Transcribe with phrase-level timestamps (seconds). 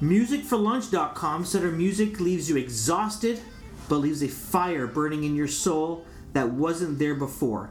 [0.00, 3.40] Musicforlunch.com said her music leaves you exhausted,
[3.88, 7.70] but leaves a fire burning in your soul that wasn't there before.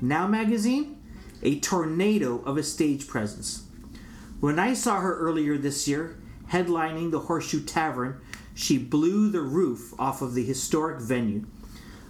[0.00, 0.98] Now Magazine,
[1.42, 3.64] a tornado of a stage presence.
[4.40, 6.16] When I saw her earlier this year,
[6.50, 8.20] headlining the Horseshoe Tavern,
[8.54, 11.44] she blew the roof off of the historic venue.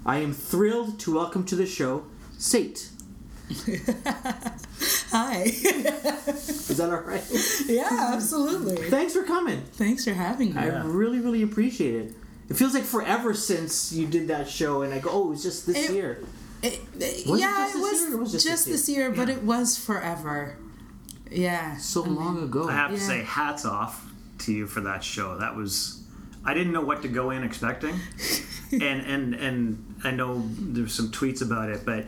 [0.07, 2.05] I am thrilled to welcome to the show
[2.39, 2.91] Sate.
[5.19, 5.43] Hi.
[5.43, 7.25] Is that all right?
[7.67, 8.77] yeah, absolutely.
[8.89, 9.63] Thanks for coming.
[9.73, 10.61] Thanks for having me.
[10.61, 12.15] I really, really appreciate it.
[12.49, 15.43] It feels like forever since you did that show, and I go, oh, it was
[15.43, 16.21] just this It- year.
[16.63, 19.27] It- it- it yeah, just it was, year was just, just this this year, but
[19.29, 19.35] Yeah.
[19.35, 20.57] it was forever.
[21.31, 21.77] Yeah.
[21.79, 22.69] So long ago.
[22.69, 23.03] I have to Yeah.
[23.03, 24.07] say, hats off
[24.41, 25.37] to you for that show.
[25.39, 26.01] That was,
[26.45, 27.99] I didn't know what to go in expecting,
[28.73, 32.07] and and and I know there's some tweets about it, but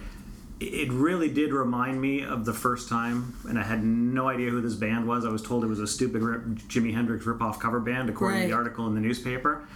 [0.60, 4.60] it really did remind me of the first time, and I had no idea who
[4.60, 5.24] this band was.
[5.24, 8.46] I was told it was a stupid rip, Jimi Hendrix ripoff cover band, according to
[8.48, 9.66] the article in the newspaper,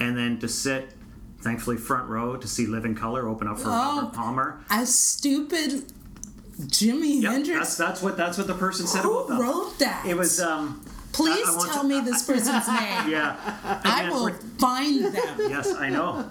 [0.00, 0.94] and then to sit.
[1.40, 4.16] Thankfully, front row to see Living Colour open up for Robert Oh.
[4.16, 4.60] Palmer.
[4.70, 5.92] As stupid
[6.60, 7.58] Jimi Yep, Hendrix.
[7.58, 10.06] that's that's what that's what the person said Who wrote that?
[10.06, 10.84] It was um.
[11.12, 13.10] Please I- I tell to- me this person's name.
[13.10, 13.36] Yeah.
[13.84, 15.36] I will find them.
[15.40, 16.24] Yes, I know.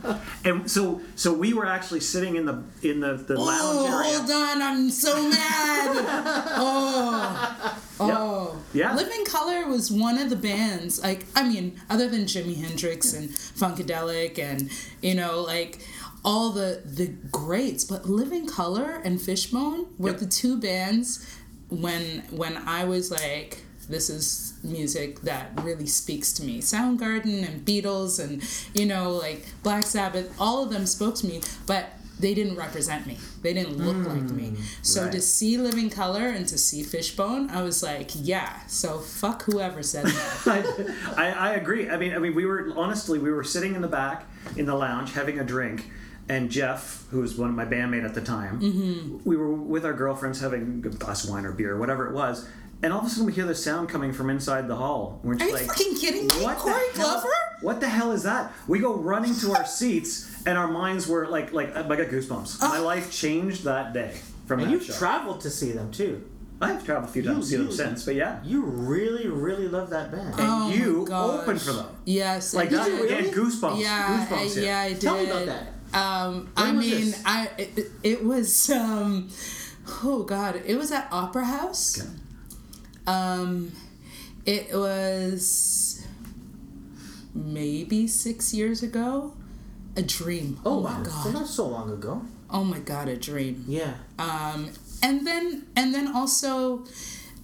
[0.43, 3.99] And so so we were actually sitting in the in the, the oh, lounge Oh,
[3.99, 4.17] area.
[4.17, 4.61] hold on!
[4.61, 5.95] I'm so mad.
[6.57, 8.57] oh, oh.
[8.73, 8.95] Yeah.
[8.95, 11.01] Living Colour was one of the bands.
[11.03, 14.69] Like, I mean, other than Jimi Hendrix and Funkadelic, and
[15.01, 15.79] you know, like
[16.23, 20.19] all the the greats, but Living Colour and Fishbone were Yep.
[20.19, 21.25] the two bands
[21.69, 23.63] when when I was like.
[23.92, 26.61] This is music that really speaks to me.
[26.61, 28.42] Soundgarden and Beatles and
[28.73, 33.08] you know like Black Sabbath, all of them spoke to me, but they didn't represent
[33.08, 33.17] me.
[33.42, 34.53] They didn't look like me.
[34.84, 35.12] So right.
[35.12, 38.59] to see Living Colour and to see Fishbone, I was like, yeah.
[38.67, 40.94] So fuck whoever said that.
[41.17, 41.89] I, I, I agree.
[41.89, 44.25] I mean I mean we were honestly we were sitting in the back
[44.56, 45.90] in the lounge having a drink.
[46.30, 49.28] And Jeff, who was one of my bandmate at the time, Mm-hmm.
[49.28, 52.47] we were with our girlfriends having a glass of wine or beer, whatever it was.
[52.84, 55.19] And all of a sudden, we hear the sound coming from inside the hall.
[55.24, 56.34] We're just Are you like, fucking kidding me?
[56.44, 57.28] What the Corey hell- Glover?
[57.62, 58.52] What the hell is that?
[58.68, 62.59] We go running to our seats, and our minds were like, like I got goosebumps.
[62.62, 64.16] My life changed that day
[64.47, 64.94] from And that you've show.
[64.94, 66.24] traveled to see them too.
[66.59, 68.40] I've traveled a few times to see them you- since, but yeah.
[68.44, 70.30] You really, really love that band.
[70.30, 71.40] And Oh my you gosh.
[71.42, 71.88] opened for them.
[72.06, 73.06] Yes, Like I that did.
[73.06, 73.80] again, goosebumps.
[73.80, 74.63] Yeah, I, goosebumps here.
[74.63, 75.02] yeah, I did.
[75.02, 75.68] Tell me about that.
[76.00, 77.22] Um, I mean, this?
[77.25, 79.30] I it, it was um,
[80.03, 82.00] oh god, it was at Opera House.
[82.00, 82.09] Okay.
[83.11, 83.72] Um,
[84.45, 86.05] it was
[87.33, 89.33] maybe six years ago.
[89.97, 90.59] A dream.
[90.66, 90.97] Oh, Oh, wow.
[90.99, 91.33] my So god.
[91.33, 92.21] not so long ago.
[92.50, 93.66] Oh my god, a dream.
[93.67, 93.94] Yeah.
[94.17, 94.69] Um,
[95.03, 96.85] and then and then also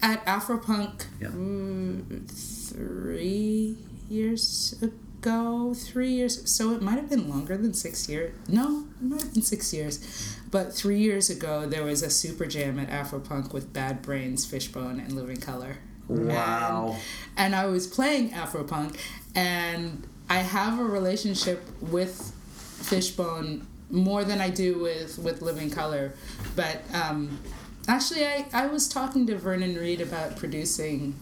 [0.02, 1.30] at Afropunk Yeah.
[1.30, 3.78] mm, three
[4.10, 6.50] years ago, three years.
[6.50, 8.34] So it might have been longer than six years.
[8.48, 10.38] No, it might have been six years.
[10.50, 15.00] But three years ago, there was a super jam at Afropunk with Bad Brains, Fishbone,
[15.00, 15.78] and Living Colour.
[16.08, 16.96] Wow.
[17.36, 18.98] And, and I was playing Afropunk,
[19.36, 22.34] and I have a relationship with
[22.82, 26.14] Fishbone more than I do with with Living Colour.
[26.56, 27.40] But um,
[27.88, 31.16] actually, I I was talking to Vernon Reid about producing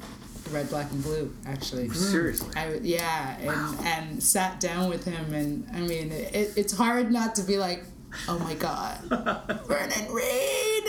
[0.51, 1.33] Red, Black, and Blue.
[1.45, 2.50] Actually, Seriously.
[2.56, 7.35] I yeah, and and sat down with him, and I mean, it, it's hard not
[7.35, 7.83] to be like,
[8.28, 9.00] oh my god,
[9.67, 10.84] Vernon Reid,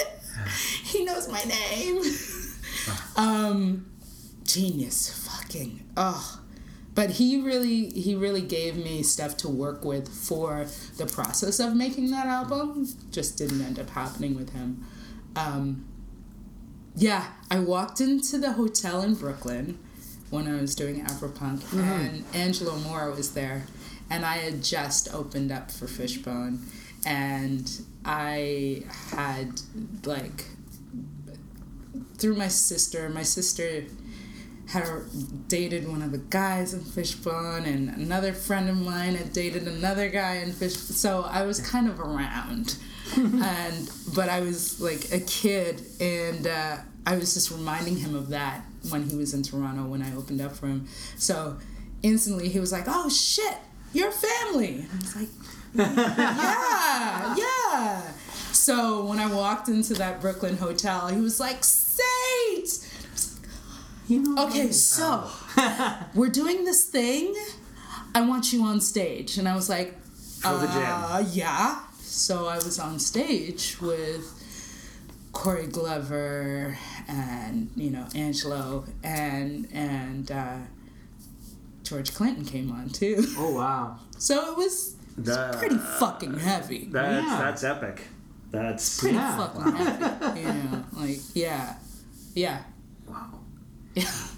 [0.85, 2.03] he knows my name.
[3.17, 3.87] um,
[4.45, 6.41] genius, fucking oh.
[6.95, 10.67] But he really he really gave me stuff to work with for
[10.97, 12.89] the process of making that album.
[13.11, 14.83] Just didn't end up happening with him.
[15.37, 15.85] Um,
[16.97, 19.79] yeah, I walked into the hotel in Brooklyn
[20.31, 21.79] when I was doing Afropunk, mm-hmm.
[21.81, 23.67] and Angelo Moore was there,
[24.11, 26.61] and I had just opened up for Fishbone,
[27.05, 27.71] and
[28.05, 29.61] I had
[30.05, 30.47] like
[32.17, 33.09] through my sister.
[33.09, 33.85] My sister
[34.69, 34.85] had
[35.49, 40.09] dated one of the guys in Fishbone, and another friend of mine had dated another
[40.09, 40.75] guy in Fish.
[40.75, 42.77] So I was kind of around,
[43.17, 46.77] and but I was like a kid, and uh,
[47.07, 50.41] I was just reminding him of that when he was in Toronto when I opened
[50.41, 50.87] up for him.
[51.17, 51.57] So
[52.03, 53.57] instantly he was like, "Oh shit,
[53.93, 55.29] your family!" And I was like,
[55.75, 58.03] "Yeah, yeah."
[58.53, 62.91] So when I walked into that Brooklyn hotel, he was like, "Sate."
[64.09, 64.47] You know.
[64.47, 65.29] Okay, so
[66.15, 67.35] we're doing this thing.
[68.15, 69.37] I want you on stage.
[69.37, 69.95] And I was like,
[70.41, 71.05] For the jam.
[71.05, 71.81] uh, yeah.
[72.17, 74.25] So I was on stage with
[75.33, 80.57] Corey Glover and, you know, Angelo and, and, uh,
[81.83, 83.23] George Clinton came on too.
[83.39, 83.99] Oh wow.
[84.19, 86.89] So it was That- pretty fucking heavy.
[86.91, 87.39] That's Yeah.
[87.39, 88.03] that's epic.
[88.51, 89.37] That's Pretty Yeah.
[89.37, 90.41] fucking heavy.
[90.41, 91.75] You know, like yeah,
[92.35, 92.63] yeah, yeah.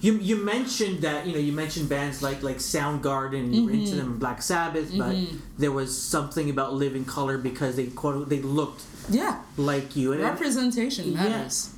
[0.01, 3.97] You, you mentioned that you know you mentioned bands like like Soundgarden, you were into
[3.97, 5.39] them, and Black Sabbath, but mm-hmm.
[5.59, 10.13] there was something about Living Colour because they quote they looked Yeah, like you.
[10.13, 11.75] And representation matters.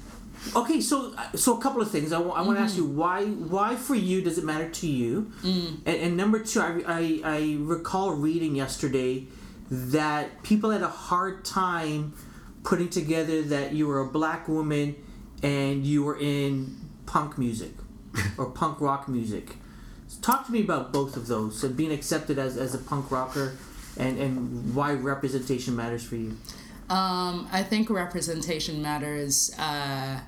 [0.54, 2.12] okay, so so a couple of things.
[2.12, 2.82] I want to ask mm-hmm.
[2.82, 5.32] you why why for you does it matter to you?
[5.42, 5.78] Mm.
[5.86, 9.26] And, and number two, I, I I recall reading yesterday
[9.70, 12.12] that people had a hard time
[12.64, 14.96] putting together that you were a black woman
[15.42, 16.79] and you were in
[17.10, 17.72] punk music
[18.38, 19.56] or punk rock music.
[20.22, 23.56] Talk to me about both of those and being accepted as, as a punk rocker
[23.96, 26.36] and, and why representation matters for you.
[26.88, 30.20] Um, I think representation matters uh,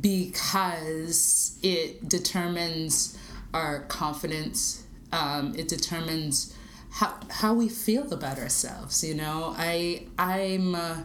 [0.00, 3.18] because it determines
[3.52, 4.84] our confidence.
[5.12, 6.54] Um, it determines
[6.90, 9.04] how how we feel about ourselves.
[9.04, 10.98] You know, I I'm, uh,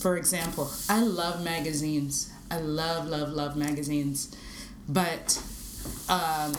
[0.00, 2.30] for example, I love magazines.
[2.50, 4.34] I love love love magazines,
[4.88, 5.40] but
[6.08, 6.54] um,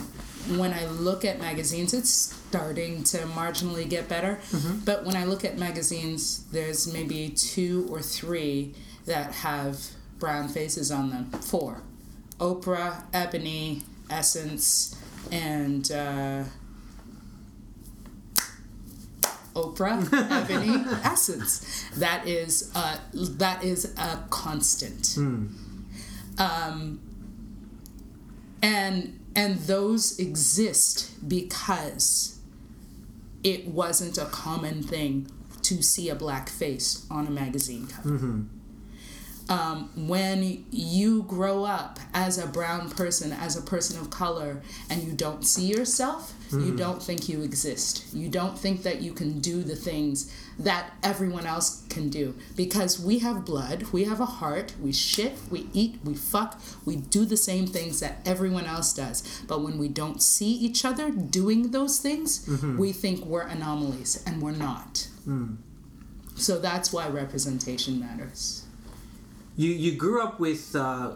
[0.57, 4.39] when I look at magazines, it's starting to marginally get better.
[4.85, 8.73] But when I look at magazines, there's maybe two or three
[9.05, 9.79] that have
[10.19, 11.31] brown faces on them.
[11.31, 11.81] Four
[12.39, 14.95] Oprah, Ebony, Essence,
[15.31, 15.91] and.
[15.91, 16.43] Uh,
[19.55, 21.85] Oprah, Ebony, Essence.
[21.97, 25.17] That is uh, that is a constant.
[26.39, 27.01] Um,
[28.61, 32.39] and and those exist because
[33.43, 35.27] it wasn't a common thing
[35.61, 38.09] to see a black face on a magazine cover.
[39.49, 44.61] Um, when you grow up as a brown person, as a person of color,
[44.91, 46.75] and you don't see yourself, you hmm.
[46.75, 48.13] don't think you exist.
[48.13, 52.35] You don't think that you can do the things that everyone else can do.
[52.55, 56.97] Because we have blood, we have a heart, we shit, we eat, we fuck, we
[56.97, 59.41] do the same things that everyone else does.
[59.47, 62.77] But when we don't see each other doing those things, mm-hmm.
[62.77, 65.07] we think we're anomalies, and we're not.
[65.23, 65.55] Hmm.
[66.35, 68.65] So that's why representation matters.
[69.59, 71.15] You you grew up with uh,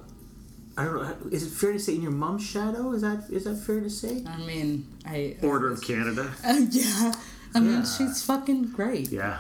[0.78, 1.16] I don't know.
[1.32, 2.92] Is it fair to say in your mom's shadow?
[2.92, 4.22] Is that is that fair to say?
[4.28, 6.26] I mean, I Order of Canada.
[6.46, 7.14] Uh, yeah.
[7.56, 7.84] I mean, Yeah.
[7.94, 9.10] she's fucking great.
[9.12, 9.38] Yeah.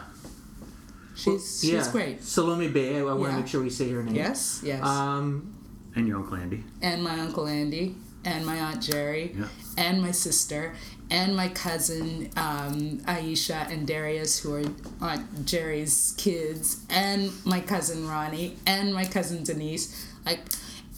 [1.15, 1.91] She's she's yeah.
[1.91, 2.23] great.
[2.23, 2.95] Salome Bey.
[2.95, 3.37] I, I want to Yeah.
[3.39, 4.15] make sure we say her name.
[4.15, 4.81] Yes, yes.
[4.85, 5.53] Um.
[5.95, 6.63] And your Uncle Andy.
[6.81, 7.95] and my uncle Andy,
[8.25, 9.45] and my aunt Jerry, Yeah.
[9.77, 10.75] And my sister,
[11.09, 14.63] and my cousin um, Aisha and Darius, who are
[15.01, 20.39] Aunt Jerry's kids, and my cousin Ronnie, and my cousin Denise, like,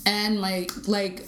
[0.06, 1.26] and my like,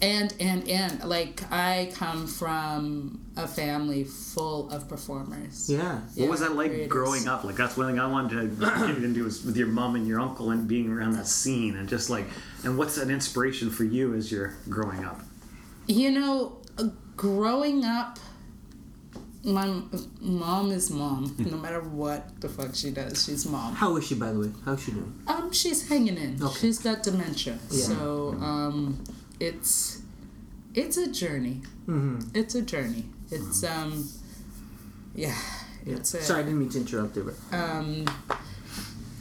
[0.00, 5.70] and and and like I come from a family full of performers.
[5.70, 6.00] Yeah.
[6.16, 6.88] What was that like creators.
[6.88, 7.44] growing up?
[7.44, 10.20] Like that's one thing I wanted to get into was with your mom and your
[10.20, 12.26] uncle and being around that scene and just like
[12.64, 15.20] and what's an inspiration for you as you're growing up?
[15.86, 16.61] You know,
[17.16, 18.18] growing up,
[19.44, 19.66] my
[20.20, 21.34] mom is mom.
[21.38, 23.74] No matter what the fuck she does, she's mom.
[23.74, 24.50] How is she, by the way?
[24.64, 25.12] How's she doing?
[25.26, 26.42] Um, she's hanging in.
[26.42, 26.58] Okay.
[26.60, 27.84] She's got dementia, Yeah.
[27.84, 29.02] so um,
[29.40, 30.00] it's
[30.74, 31.62] it's a journey.
[31.86, 32.30] Mm-hmm.
[32.34, 33.04] It's a journey.
[33.30, 34.08] It's um,
[35.14, 35.36] yeah.
[35.84, 37.24] It's a, Sorry, I didn't mean to interrupt you.
[37.50, 38.06] But um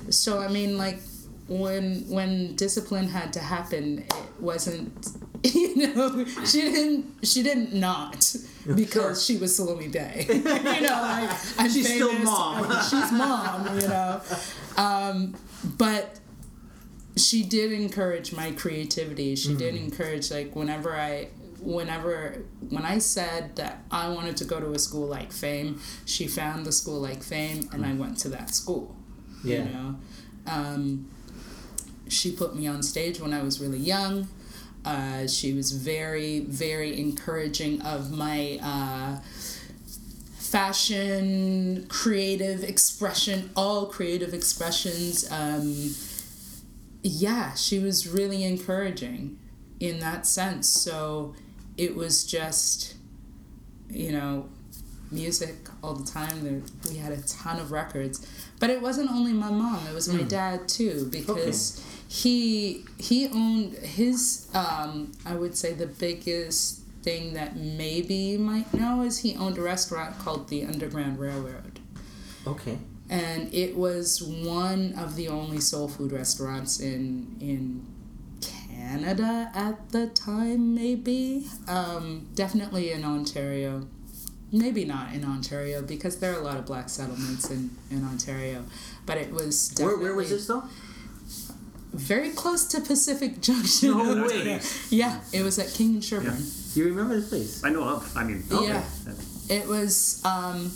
[0.10, 1.00] so i mean like
[1.48, 5.08] when when discipline had to happen it wasn't
[5.54, 8.36] you know she didn't she didn't not
[8.76, 12.66] because she was Salome Bey you know like I'm She's still mom.
[12.70, 14.22] I- she's mom you know.
[14.78, 15.36] Um
[15.78, 16.20] but
[17.18, 19.36] she did encourage my creativity.
[19.36, 21.28] She did encourage like whenever i
[21.60, 26.26] whenever when i said that i wanted to go to a school like fame she
[26.28, 28.96] found the school like fame and i went to that school
[29.44, 29.60] Yeah.
[29.66, 29.96] you know.
[30.48, 31.08] Um,
[32.08, 34.28] she put me on stage when i was really young
[34.86, 39.20] uh, she was very very encouraging of my uh,
[40.38, 45.94] fashion creative expression all creative expressions um,
[47.04, 49.40] yeah, she was really encouraging
[49.80, 50.68] in that sense.
[50.68, 51.36] So
[51.78, 52.96] it was just,
[53.90, 54.50] you know,
[55.12, 56.44] music all the time.
[56.44, 58.26] There, we had a ton of records,
[58.60, 63.74] but it wasn't only my mom; it was my dad too, because he he owned
[63.74, 64.50] his.
[64.54, 69.58] Um, I would say the biggest thing that maybe you might know is he owned
[69.58, 71.80] a restaurant called the Underground Railroad
[72.46, 72.78] okay.
[73.10, 77.88] and it was one of the only soul food restaurants in in
[78.42, 81.48] Canada at the time, maybe.
[81.68, 83.88] Um, definitely in Ontario.
[84.52, 88.66] Maybe not in Ontario because there are a lot of black settlements in, in Ontario.
[89.06, 90.64] But it was Where, where was this though?
[91.94, 93.92] Very close to Pacific Junction.
[93.92, 94.60] No way.
[94.90, 96.76] yeah, it was at King and Sherbourne.
[96.76, 97.64] You remember the place?
[97.64, 98.16] I know of.
[98.16, 98.84] I mean, Yeah.
[99.50, 100.72] It was um,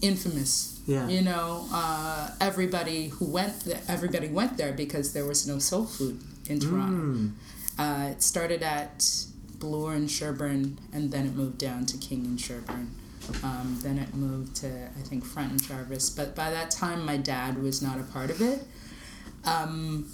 [0.00, 0.80] infamous.
[0.86, 1.06] Yeah.
[1.08, 5.84] You know, uh, everybody who went, th- everybody went there because there was no soul
[5.86, 6.96] food in Toronto.
[7.18, 7.32] Mm.
[7.78, 9.08] Uh, it started at
[9.60, 12.90] Bloor and Sherbourne, and then it moved down to King and Sherbourne.
[13.44, 16.10] Um, then it moved to I think Front and Jarvis.
[16.10, 18.64] But by that time, my dad was not a part of it.
[19.44, 20.10] Um,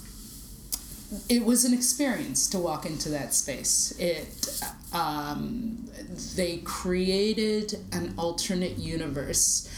[1.29, 3.95] it was an experience to walk into that space.
[3.99, 4.61] It
[4.93, 5.89] um,
[6.37, 9.69] they created an alternate universe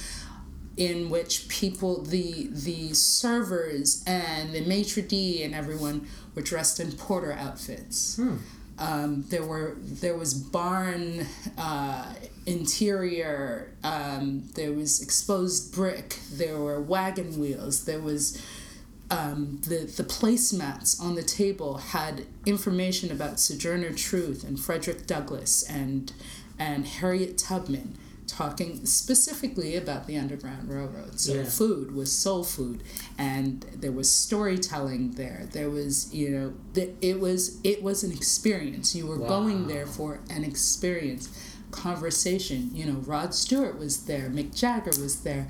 [0.77, 6.93] in which people the the servers and the maitre d and everyone were dressed in
[6.93, 8.19] porter outfits.
[8.79, 11.27] Um, there were there was barn
[11.59, 12.15] uh,
[12.47, 13.73] interior.
[13.85, 16.19] Um, there was exposed brick.
[16.33, 17.85] There were wagon wheels.
[17.85, 18.43] There was
[19.11, 25.63] um, the the placemats on the table had information about Sojourner Truth and Frederick Douglass
[25.65, 26.13] and
[26.59, 31.19] and Harriet Tubman talking specifically about the Underground Railroad.
[31.19, 31.45] So Yeah.
[31.45, 32.83] food was soul food,
[33.19, 35.49] and there was storytelling there.
[35.51, 38.95] There was you know th- it was it was an experience.
[38.95, 41.29] You were going there for an experience,
[41.73, 42.71] conversation.
[42.73, 45.49] You know, Rod Stewart was there, Mick Jagger was there.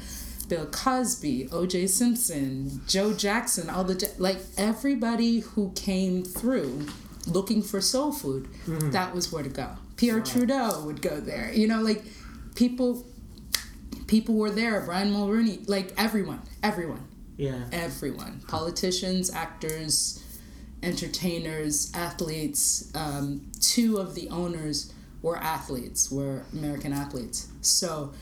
[0.51, 1.87] Bill Cosby, O.J.
[1.87, 6.87] Simpson, Joe Jackson, all the like everybody who came through
[7.29, 9.69] looking for soul food, that was where to go.
[9.97, 11.53] Pierre Trudeau would go there.
[11.55, 12.03] You know, like
[12.57, 13.07] people
[14.09, 17.05] people were there, Brian Mulroney, like everyone, everyone,
[17.37, 17.63] Yeah.
[17.71, 18.43] everyone.
[18.49, 20.21] Politicians, actors,
[20.83, 22.91] entertainers, athletes.
[22.95, 24.93] Um, two of the owners
[25.23, 27.47] were athletes, were American athletes.
[27.61, 28.13] So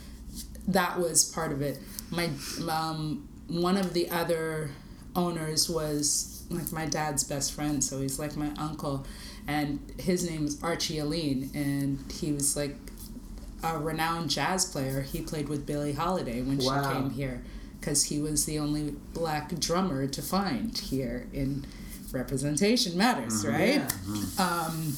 [0.68, 1.78] that was part of it.
[2.10, 2.30] My
[2.70, 4.70] um, one of the other
[5.16, 9.06] owners was like my dad's best friend, so he's like my uncle,
[9.46, 12.76] and his name is Archie Alleyne, and he was like
[13.62, 15.02] a renowned jazz player.
[15.02, 16.82] He played with Billie Holiday when Wow.
[16.82, 17.42] she came here,
[17.80, 21.66] because he was the only black drummer to find here in
[22.12, 23.52] Representation Matters, mm-hmm.
[23.52, 23.74] right?
[23.74, 23.88] Yeah.
[24.06, 24.40] Mm-hmm.
[24.40, 24.94] Um,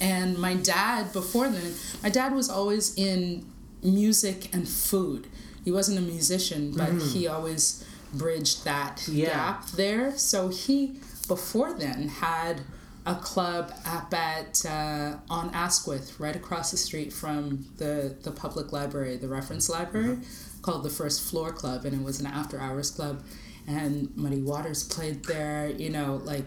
[0.00, 3.44] and my dad, before then, my dad was always in
[3.82, 5.26] music and food.
[5.64, 9.28] He wasn't a musician, but he always bridged that Yeah.
[9.30, 10.16] gap there.
[10.16, 12.62] So he, before then, had
[13.06, 18.72] a club up at uh, on Asquith, right across the street from the the public
[18.72, 20.18] library, the reference library,
[20.62, 23.22] called the First Floor Club, and it was an after hours club.
[23.66, 25.68] And Muddy Waters played there.
[25.70, 26.44] You know, like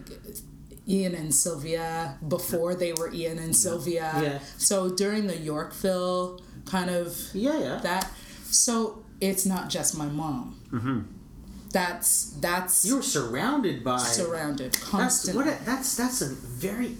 [0.88, 4.10] Ian and Sylvia before they were Ian and Sylvia.
[4.20, 4.38] Yeah.
[4.58, 7.76] So during the Yorkville kind of Yeah, yeah.
[7.82, 8.10] that,
[8.44, 10.60] so it's not just my mom.
[10.72, 11.00] Mm-hmm.
[11.70, 13.96] That's that's you're surrounded by.
[13.98, 15.46] surrounded that's what.
[15.46, 16.96] A, that's that's a very,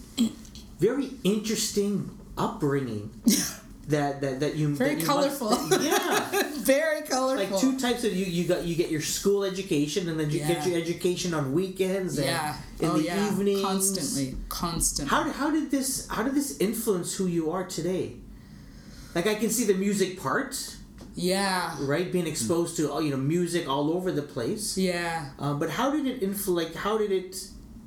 [0.79, 3.11] very interesting upbringing.
[3.89, 5.83] that that that you Very that you must- colorful.
[5.83, 6.31] yeah.
[6.63, 7.51] Very colorful.
[7.51, 10.39] like two types of you you got you get your school education and then you
[10.39, 12.57] get your education on weekends and yeah.
[12.79, 13.27] in oh the yeah.
[13.27, 14.37] evenings Constantly.
[14.49, 15.11] Constantly.
[15.11, 18.15] how, how did this how did this influence who you are today
[19.15, 20.77] like i can see the music part
[21.15, 21.77] yeah.
[21.81, 25.31] right being exposed to all you know music all over the place Yeah.
[25.39, 27.37] um, but how did it influ- like how did it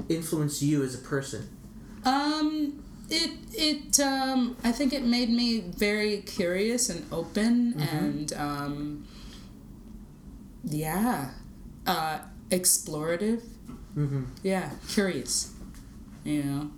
[0.10, 1.50] influence you as a person
[2.06, 9.08] Um, it it um, I think it made me very curious and open and um,
[10.64, 11.32] yeah,
[11.88, 13.42] uh, explorative.
[13.96, 14.24] mm-hmm.
[14.44, 15.54] Yeah, curious.
[16.24, 16.72] You know.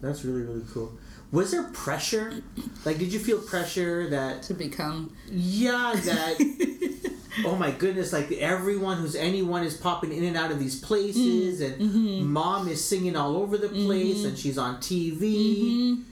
[0.00, 0.92] that's really really cool
[1.32, 2.42] was there pressure
[2.84, 5.14] like did you feel pressure that To become.
[5.28, 7.12] Yeah, that.
[7.44, 8.12] oh my goodness!
[8.12, 12.06] Like everyone who's anyone is popping in and out of these places, and mm-hmm.
[12.06, 12.32] Mm-hmm.
[12.32, 13.86] mom is singing all over the mm-hmm.
[13.86, 16.02] place, and she's on TV.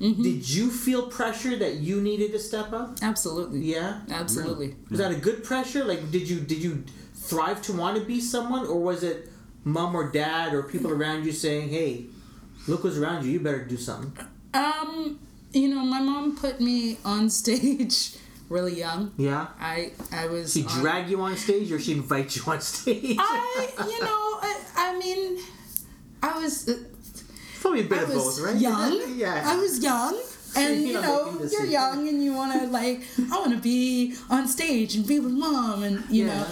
[0.00, 2.96] Did you feel pressure that you needed to step up?
[3.02, 3.60] Absolutely.
[3.60, 4.00] Yeah.
[4.10, 4.74] Absolutely.
[4.88, 5.84] Was that a good pressure?
[5.84, 9.28] Like, did you did you thrive to want to be someone, or was it
[9.62, 12.06] mom or dad or people around you saying, "Hey,
[12.66, 13.32] look who's around you.
[13.32, 15.18] You better do something." Um,
[15.52, 18.14] you know, my mom put me on stage
[18.48, 19.12] really young.
[19.16, 19.48] Yeah.
[19.60, 20.52] I I was.
[20.52, 23.16] She on- drag you on stage, or she invite you on stage?
[23.18, 25.38] I you know I, I mean,
[26.22, 26.68] I was.
[26.68, 26.74] uh,
[27.60, 28.56] Probably a bit I of both, right?
[28.56, 29.02] young.
[29.16, 29.42] yeah.
[29.46, 30.18] I was young.
[30.56, 34.96] And you not know, you're young and you wanna like I wanna be on stage
[34.96, 36.40] and be with mom and you Yeah.
[36.40, 36.46] know.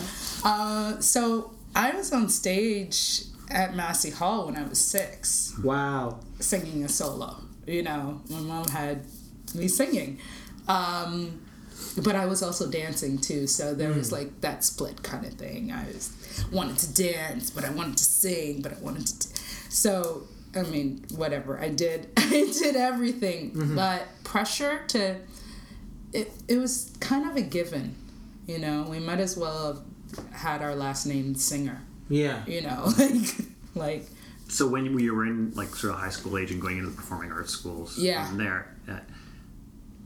[0.44, 6.20] Uh, so I was on stage at Massey Hall when I was six, Wow.
[6.38, 7.38] singing a solo.
[7.68, 9.04] You know, my mom had
[9.54, 10.18] me singing.
[10.66, 11.42] Um,
[12.02, 15.72] but I was also dancing too, so there was like that split kind of thing.
[15.72, 16.12] I was
[16.52, 19.18] wanted to dance, but I wanted to sing, but I wanted to.
[19.18, 19.34] T-
[19.68, 20.24] so
[20.56, 21.58] I mean, whatever.
[21.60, 22.08] I did.
[22.16, 25.16] I did everything, but pressure to.
[26.12, 27.94] It it was kind of a given,
[28.46, 28.86] you know.
[28.88, 32.44] We might as well have had our last name singer, Yeah.
[32.46, 33.34] you know, like
[33.74, 34.06] like
[34.48, 36.96] So when you were in like sort of high school age and going into the
[36.96, 38.26] performing arts schools, Yeah.
[38.26, 38.98] from there, uh,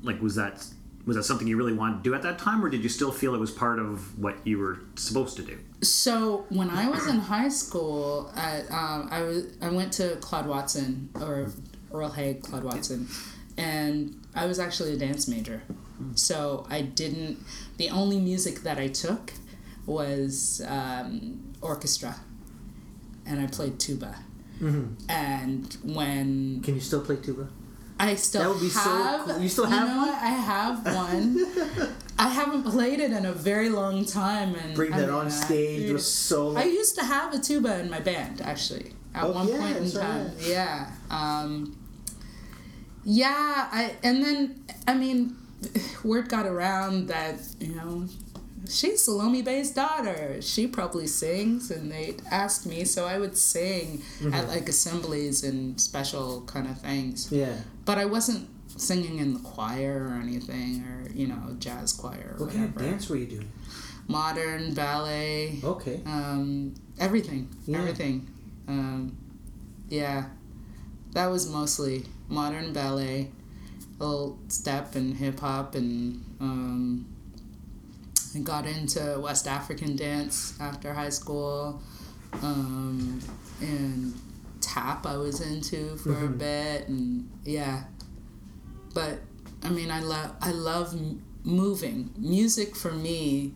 [0.02, 0.64] like was that
[1.04, 3.11] was that something you really wanted to do at that time, or did you still
[3.11, 5.58] feel it was part of what you were supposed to do?
[5.82, 10.46] So when I was in high school, at, um, I was I went to Claude
[10.46, 11.50] Watson or
[11.92, 13.08] Earl Haig Claude Watson,
[13.56, 15.62] and I was actually a dance major.
[16.14, 17.38] So I didn't.
[17.78, 19.32] The only music that I took
[19.87, 22.16] was um, orchestra,
[23.26, 24.16] and I played tuba.
[25.09, 27.49] And when Can you still play tuba?
[27.99, 29.38] I still That would be so have, cool.
[29.40, 30.09] You still have you know one?
[30.09, 30.23] what?
[30.23, 31.47] I have one.
[32.18, 35.26] I haven't played it in a very long time, and Bring I that mean, on
[35.26, 36.59] I- stage with solo.
[36.61, 39.76] I used to have a tuba in my band actually at Oh, one yeah, point
[39.76, 40.26] in time.
[40.26, 40.35] right.
[40.40, 40.90] Yeah.
[41.11, 41.76] Um,
[43.04, 45.37] yeah, I and then I mean,
[46.04, 48.06] word got around that you know
[48.69, 50.40] she's Salome Bey's daughter.
[50.42, 54.35] She probably sings, and they'd ask me, so I would sing Mm-hmm.
[54.35, 57.31] at like assemblies and special kind of things.
[57.33, 57.57] yeah.
[57.85, 62.45] But I wasn't singing in the choir or anything, or you know, jazz choir or
[62.47, 62.85] What kind whatever.
[62.85, 63.50] of dance were you doing?
[64.09, 66.00] Modern ballet Okay.
[66.07, 67.78] um, everything, Yeah.
[67.78, 68.26] everything.
[68.69, 69.16] Um,
[69.88, 70.26] yeah,
[71.12, 73.31] that was mostly modern ballet,
[73.99, 77.07] little step and hip hop, and um,
[78.34, 81.82] I got into West African dance after high school,
[82.42, 83.20] um,
[83.60, 84.14] and
[84.60, 87.84] tap I was into for a bit, and yeah.
[88.94, 89.20] But
[89.62, 92.11] I mean, I love I love m- moving.
[92.16, 93.52] Music for me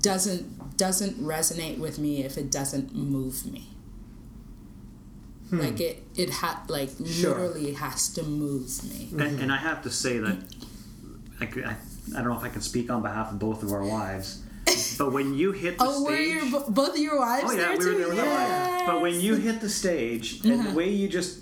[0.00, 3.68] doesn't doesn't resonate with me if it doesn't move me.
[5.52, 7.30] Like it it ha- like Sure.
[7.38, 9.08] literally has to move me.
[9.12, 10.38] And, and I have to say that
[11.40, 11.76] I, could, I,
[12.12, 14.42] I don't know if I can speak on behalf of both of our wives,
[14.98, 17.76] but when you hit the Oh, were stage, your both of your wives oh yeah,
[17.76, 18.82] there we were there with our wives.
[18.86, 20.74] But when you hit the stage and the uh-huh.
[20.74, 21.40] way you just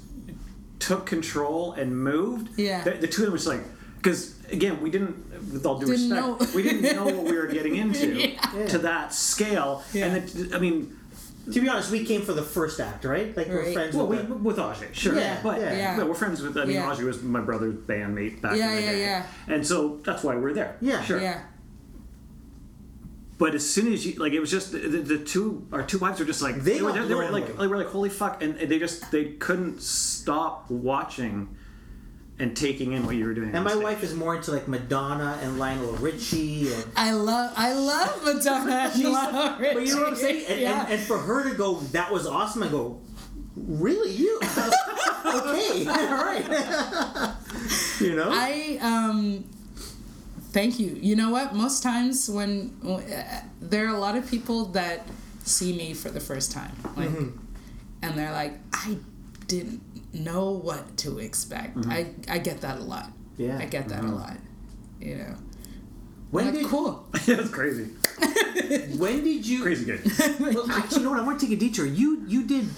[0.79, 2.85] took control and moved, Yeah.
[2.85, 3.61] the, the two of them was like,
[3.97, 5.17] because again, we didn't,
[5.53, 8.67] with all due Didn't respect, we didn't know what we were getting into Yeah.
[8.69, 9.83] to that scale.
[9.93, 10.07] Yeah.
[10.07, 10.97] And it, I mean,
[11.51, 13.37] To be honest, we came for the first act, right?
[13.37, 13.75] Like we're Right.
[13.75, 14.29] friends well, we, with.
[14.29, 15.73] the- with Ajay, sure, Yeah, but yeah.
[15.77, 15.97] Yeah.
[15.97, 16.57] but we're friends with.
[16.57, 16.87] I mean, Yeah.
[16.95, 19.27] Ajay was my brother's bandmate back Yeah, in the yeah, day, yeah.
[19.49, 20.77] and so that's why we're there.
[20.81, 21.03] Yeah.
[21.03, 21.21] sure.
[21.21, 21.41] Yeah.
[23.39, 25.99] But as soon as you like, it was just the, the, the two our two
[25.99, 27.59] wives were just like They were, got they were blown like away.
[27.59, 31.57] they were like holy fuck, and they just they couldn't stop watching
[32.43, 33.49] and taking in what you were doing.
[33.49, 33.83] And on my stage.
[33.85, 36.85] wife is more into like Madonna and Lionel Richie and.
[36.97, 40.23] I love I love Madonna and She's- Lionel But you know what I'm Richie.
[40.23, 40.45] saying?
[40.49, 40.83] And, yeah.
[40.85, 42.63] and, and for her to go, that was awesome.
[42.65, 43.01] I go,
[43.57, 44.11] really?
[44.13, 44.41] You?
[44.43, 47.35] okay, all right.
[48.01, 48.29] you know?
[48.33, 49.45] I um
[50.51, 50.99] thank you.
[51.01, 51.55] You know what?
[51.55, 53.01] Most times when uh,
[53.61, 55.07] there are a lot of people that
[55.45, 57.39] see me for the first time, like, Mm-hmm.
[58.03, 58.97] and they're like, I
[59.47, 59.81] didn't
[60.13, 61.77] know what to expect.
[61.89, 63.05] I I get that a lot.
[63.07, 63.43] Mm-hmm.
[63.43, 63.59] Yeah.
[63.59, 64.37] I get that a lot.
[65.01, 65.35] You know,
[66.31, 67.07] when like did cool.
[67.27, 67.85] That's crazy,
[68.99, 69.63] when did you?
[69.63, 70.03] crazy good.
[70.41, 71.21] Well, actually, you know what?
[71.21, 71.87] I want to take a detour.
[71.87, 72.69] You you did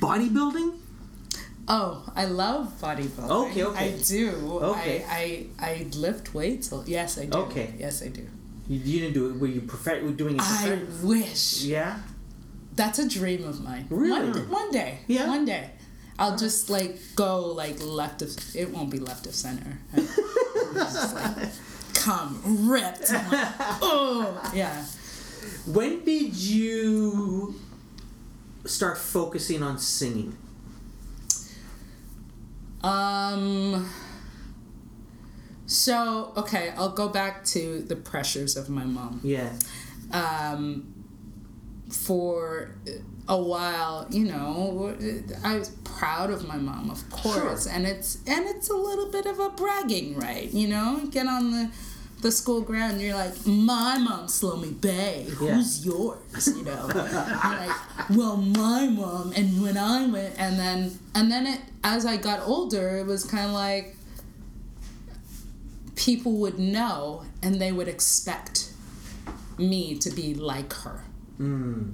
[0.00, 0.78] bodybuilding.
[1.70, 3.28] Oh, I love bodybuilding.
[3.50, 3.94] Okay, okay.
[3.94, 4.30] I do.
[4.62, 5.04] Okay.
[5.06, 6.72] I, I I lift weights.
[6.86, 7.38] Yes, I do.
[7.38, 7.74] Okay.
[7.78, 8.26] Yes, I do.
[8.68, 9.38] You, you didn't do it.
[9.38, 10.42] Were you profe- were doing it?
[10.42, 11.62] I wish.
[11.64, 11.98] yeah.
[12.74, 13.86] That's a dream of mine.
[13.90, 14.30] Really?
[14.30, 15.00] One, one day.
[15.08, 15.26] Yeah.
[15.26, 15.70] One day.
[16.18, 19.78] I'll just like go like left of it won't be left of center.
[20.74, 21.48] just like
[21.94, 23.10] come ripped.
[23.12, 23.24] Like,
[23.82, 24.84] oh yeah.
[25.66, 27.54] When did you
[28.64, 30.36] start focusing on singing?
[32.82, 33.88] Um
[35.66, 39.20] so okay, I'll go back to the pressures of my mom.
[39.22, 39.52] Yeah.
[40.12, 40.94] um,
[41.90, 42.74] for
[43.28, 44.96] a while, you know,
[45.44, 47.72] I was proud of my mom, of course, Sure.
[47.72, 51.06] and it's and it's a little bit of a bragging right, you know.
[51.10, 51.70] Get on the
[52.20, 55.24] the school ground, you're like, my mom's Salome Bey.
[55.36, 56.48] Who's yours?
[56.48, 57.76] You know, like,
[58.10, 59.32] well, my mom.
[59.36, 63.24] And when I went, and then and then it as I got older, it was
[63.24, 63.94] kind of like
[65.96, 68.72] people would know and they would expect
[69.58, 71.04] me to be like her.
[71.36, 71.90] Hmm.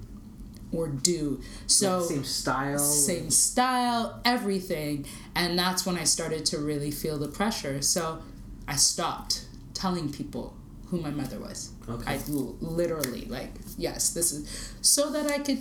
[0.77, 1.41] Or do.
[1.67, 2.79] So Same style.
[2.79, 5.07] same style, everything.
[5.35, 7.83] And that's when I started to really feel the pressure.
[7.83, 8.21] So
[8.67, 10.57] I stopped telling people
[10.87, 11.71] who my mother was.
[11.89, 12.15] Okay.
[12.15, 15.61] I literally, like, yes, this is so that I could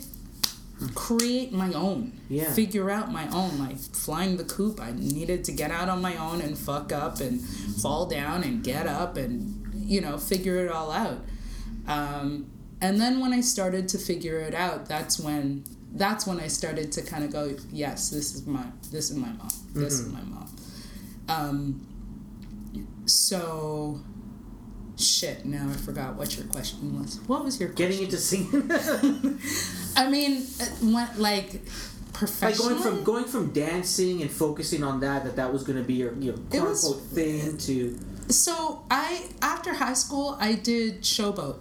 [0.95, 2.13] create my own.
[2.29, 2.51] Yeah.
[2.53, 3.57] Figure out my own.
[3.59, 7.19] Like flying the coop, I needed to get out on my own and fuck up
[7.19, 11.19] and fall down and get up and, you know, figure it all out.
[11.87, 12.49] Um,
[12.83, 15.63] and then when I started to figure it out, that's when
[15.95, 19.29] that's when I started to kind of go, yes, this is my this is my
[19.39, 19.49] mom.
[19.73, 20.49] This is my mom.
[21.29, 21.87] Um,
[23.05, 23.99] so
[24.97, 25.45] shit.
[25.45, 27.19] Now I forgot what your question was.
[27.27, 28.61] What was your Getting question?
[28.61, 29.39] into singing.
[29.95, 31.61] I mean, uh, when, like
[32.41, 35.83] like going from going from dancing and focusing on that that that was going to
[35.83, 40.37] be your you know It quote was- unquote thing to so I after high school
[40.39, 41.57] I did Showboat.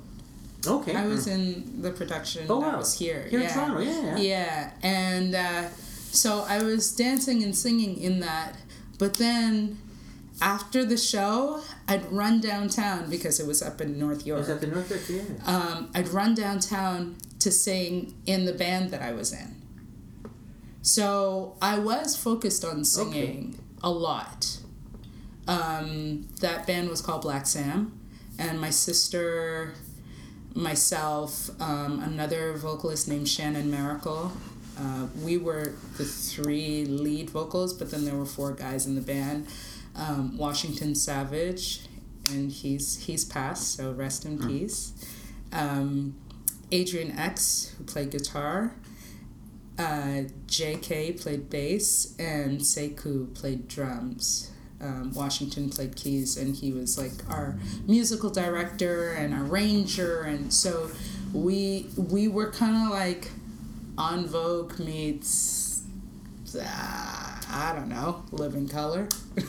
[0.66, 2.78] Okay I was in the production Oh, wow.
[2.78, 3.26] was here.
[3.30, 3.54] Here in yeah.
[3.54, 4.16] Toronto, yeah, yeah.
[4.16, 5.68] Yeah, and uh,
[6.10, 8.54] so I was dancing and singing in that,
[8.98, 9.78] but then
[10.40, 14.38] after the show, I'd run downtown because it was up in North York.
[14.40, 18.90] was that the North York yeah um, I'd run downtown to sing in the band
[18.92, 19.56] that I was in.
[20.82, 24.58] So I was focused on singing a lot.
[25.46, 27.98] Um, that band was called Black Sam,
[28.38, 29.74] and my sister,
[30.54, 34.32] myself, um, another vocalist named Shannon Miracle.
[34.78, 39.00] Uh, we were the three lead vocals, but then there were four guys in the
[39.00, 39.46] band.
[39.94, 41.86] Um, Washington Savage,
[42.30, 44.92] and he's he's passed, so rest in peace.
[45.52, 46.16] Um,
[46.70, 48.74] Adrian X, who played guitar.
[49.78, 54.50] Uh, JK played bass, and Sekou played drums.
[54.82, 60.90] Um, Washington played keys, and he was like our musical director and arranger, and so
[61.32, 63.30] we we were kind of like
[63.98, 65.82] En Vogue meets
[66.56, 69.08] uh, I don't know, Living Colour.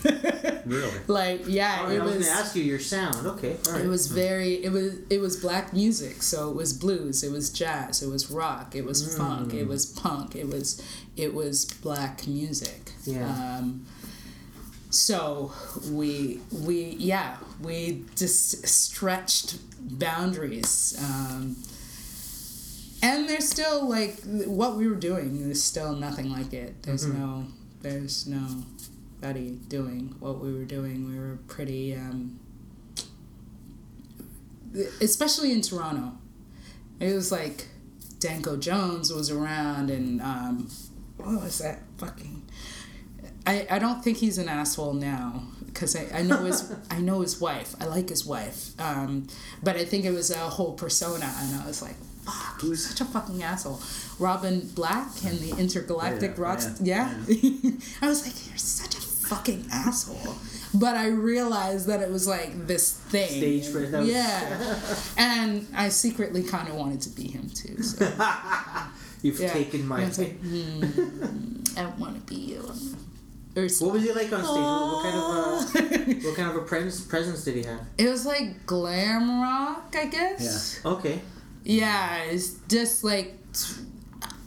[0.66, 0.92] Really?
[1.08, 2.26] like yeah, All right, it I was, was.
[2.26, 5.20] going to ask you your sound okay all right It was very it was it
[5.20, 9.18] was black music, so it was blues, it was jazz, it was rock, it was
[9.18, 10.82] funk, it was punk, it was
[11.18, 12.94] it was black music.
[13.04, 13.28] Yeah.
[13.58, 13.86] Um,
[14.94, 15.52] so
[15.90, 20.96] we we yeah we just stretched boundaries.
[21.00, 21.58] Um,
[23.02, 26.84] and there's still like what we were doing is still nothing like it.
[26.84, 27.46] There's no
[27.82, 31.10] there's nobody doing what we were doing.
[31.10, 32.40] We were pretty um,
[35.02, 36.18] especially in Toronto.
[37.00, 37.68] It was like
[38.20, 40.70] Danko Jones was around and um,
[41.18, 42.44] what was that fucking
[43.46, 47.22] I, I don't think he's an asshole now because I, I know his I know
[47.22, 47.76] his wife.
[47.80, 48.80] I like his wife.
[48.80, 49.28] Um,
[49.62, 53.02] but I think it was a whole persona and I was like, fuck, he's such
[53.02, 53.82] a fucking asshole.
[54.20, 57.72] Robin Black and the Intergalactic Yeah, Rocks yeah, yeah.
[58.02, 60.36] I was like, you're such a fucking asshole.
[60.76, 63.62] But I realized that it was like this thing.
[63.62, 64.80] Stage yeah.
[65.18, 67.84] and I secretly kind of wanted to be him too.
[67.84, 68.06] So
[69.22, 69.54] you've yeah.
[69.54, 72.74] taken my Yeah, it's like, hmm, I want to be you.
[73.58, 73.92] Ursula.
[73.92, 76.62] what was he like on stage what, what kind of uh, what kind of a
[76.66, 80.80] pres- presence did he have It was like glam rock, I guess.
[80.84, 80.92] Yeah.
[80.92, 81.22] okay
[81.64, 83.38] Yeah, it's just like,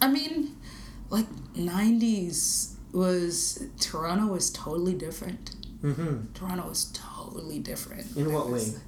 [0.01, 0.55] I mean,
[1.09, 5.55] like '90s was Toronto was totally different.
[5.81, 8.05] mm-hmm Toronto was totally different.
[8.15, 8.79] In There what was- way?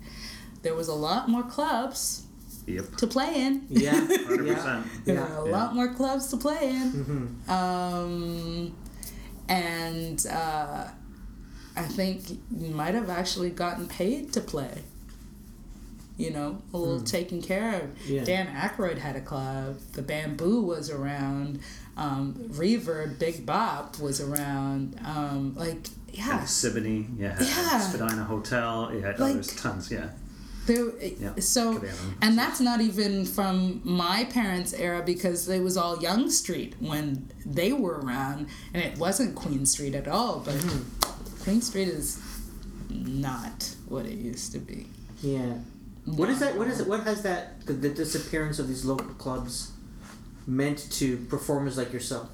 [0.62, 2.24] There was a lot more clubs
[2.68, 2.98] Yep.
[2.98, 3.66] to play in.
[3.70, 4.46] yeah 100%.
[4.48, 6.92] yeah There yeah were a lot more clubs to play in.
[6.92, 7.50] mm-hmm.
[7.50, 8.76] Um,
[9.50, 10.86] and uh,
[11.76, 14.84] I think you might have actually gotten paid to play.
[16.18, 18.08] You know, a little taken care of.
[18.08, 18.26] Yeah.
[18.26, 19.80] Dan Aykroyd had a club.
[19.94, 21.60] The Bamboo was around.
[21.96, 25.00] Um, Reverb, Big Bop was around.
[25.06, 27.38] Um, like, yeah, Siboney, yeah.
[27.42, 27.80] Yeah.
[27.80, 29.14] Spadina Hotel, yeah.
[29.18, 30.10] oh, Like- there's tons, yeah.
[30.66, 31.82] There, Yeah, so,
[32.22, 37.28] and that's not even from my parents' era because it was all Yonge Street when
[37.46, 40.40] they were around, and it wasn't Queen Street at all.
[40.46, 40.64] But
[41.44, 42.22] Queen Street is
[42.90, 44.86] not what it used to be.
[45.22, 45.54] yeah
[46.06, 49.14] what is that what is it what has that the, the disappearance of these local
[49.16, 49.72] clubs
[50.48, 52.30] meant to performers like yourself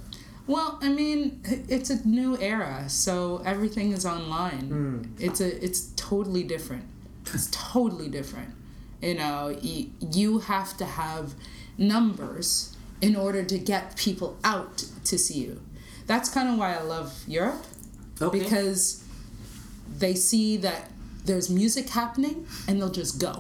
[0.48, 4.66] Well, I mean, it's a new era, so everything is online.
[4.70, 4.98] Mm.
[5.20, 6.86] It's a it's totally different.
[7.34, 8.50] It's totally different.
[9.02, 11.34] You know, you, you have to have
[11.78, 15.62] numbers in order to get people out to see you.
[16.08, 17.66] That's kind of why I love Europe
[18.22, 19.04] okay because
[19.98, 20.90] they see that
[21.26, 23.34] there's music happening and they'll just go.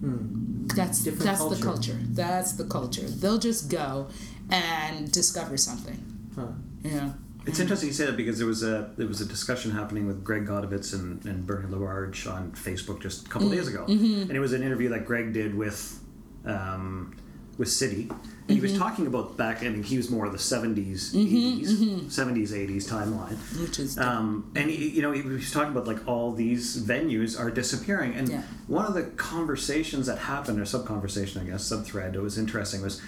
[0.00, 0.66] Hmm.
[0.74, 1.56] That's Different that's culture.
[1.56, 1.98] the culture.
[2.10, 3.02] That's the culture.
[3.02, 4.08] They'll just go
[4.50, 6.02] and discover something.
[6.34, 6.48] Huh.
[6.82, 7.10] Yeah.
[7.46, 10.24] It's interesting you say that because there was a there was a discussion happening with
[10.24, 14.22] Greg Godovitz and, and Bernie LaBarge on Facebook just a couple mm, days ago, mm-hmm.
[14.22, 16.00] and it was an interview that Greg did with
[16.44, 17.16] um,
[17.56, 18.82] with City, and he was mm-hmm.
[18.82, 19.62] talking about back.
[19.62, 23.36] I mean, he was more of the 70s, 80s, 70s, 80s timeline.
[23.60, 27.38] Which is Um, and he, you know, he was talking about like all these venues
[27.38, 28.42] are disappearing, and Yeah.
[28.66, 32.36] one of the conversations that happened, or sub conversation, I guess, sub thread, that was
[32.36, 33.00] interesting was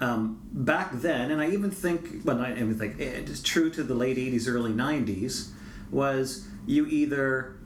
[0.00, 3.94] um, back then, and I even think, but I even think it's true to the
[3.94, 5.50] late '80s, early '90s,
[5.90, 7.56] was you either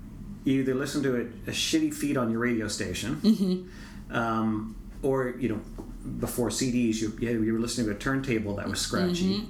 [0.44, 3.70] you either listen to a, a shitty feed on your radio station,
[4.10, 5.60] um, or you know,
[6.18, 9.46] before CDs, you you you were listening to a turntable that was scratchy,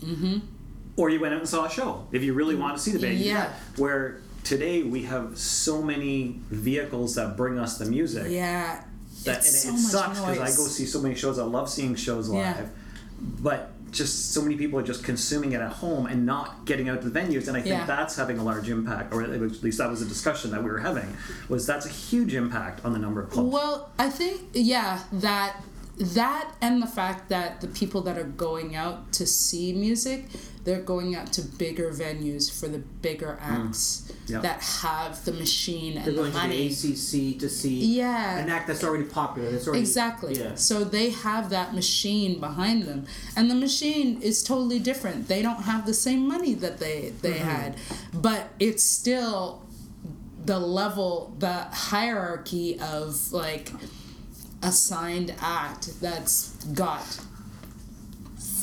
[0.97, 2.99] or you went out and saw a show if you really want to see the
[2.99, 3.19] band.
[3.19, 3.53] Yeah.
[3.77, 8.27] Where today we have so many vehicles that bring us the music.
[8.31, 8.85] Yeah.
[9.25, 11.39] That, it's and so it sucks because I go see so many shows.
[11.39, 12.67] I love seeing shows live, Yeah.
[13.41, 17.01] but just so many people are just consuming it at home and not getting out
[17.03, 17.47] to the venues.
[17.47, 17.87] And I think Yeah.
[17.87, 19.31] that's having a large impact, or at
[19.63, 21.17] least that was a discussion that we were having.
[21.49, 23.53] Was that's a huge impact on the number of clubs.
[23.53, 25.63] Well, I think yeah that
[25.97, 30.27] that and the fact that the people that are going out to see music,
[30.65, 34.15] they're going out to bigger venues for the bigger acts Mm.
[34.31, 34.41] Yeah.
[34.41, 36.15] that have the machine and the money.
[36.15, 36.95] They're the going to the.
[37.35, 38.39] ACC to see Yeah.
[38.39, 39.51] an act that's already popular.
[39.51, 40.39] That's already Exactly.
[40.39, 40.55] Yeah.
[40.55, 43.05] So they have that machine behind them,
[43.37, 45.29] and the machine is totally different.
[45.29, 47.49] They don't have the same money that they they Mm-hmm.
[47.51, 47.77] had,
[48.15, 49.63] but it's still
[50.47, 53.71] the level, the hierarchy of like
[54.63, 57.21] assigned act that's got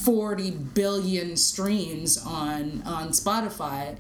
[0.03, 3.97] 40 billion streams on on Spotify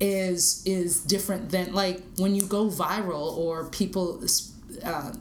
[0.00, 4.24] is is different than like when you go viral or people
[4.82, 5.12] uh,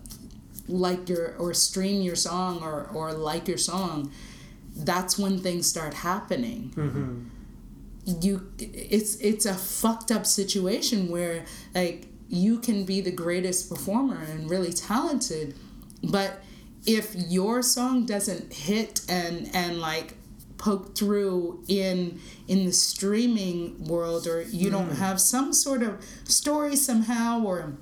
[0.67, 4.11] like your or stream your song or or like your song
[4.75, 6.71] that's when things start happening.
[8.05, 14.21] You it's it's a fucked up situation where like you can be the greatest performer
[14.23, 15.55] and really talented
[16.03, 16.41] but
[16.89, 20.15] if your song doesn't hit and and like
[20.57, 24.95] poke through in in the streaming world or you don't mm-hmm.
[24.95, 27.77] have some sort of story somehow or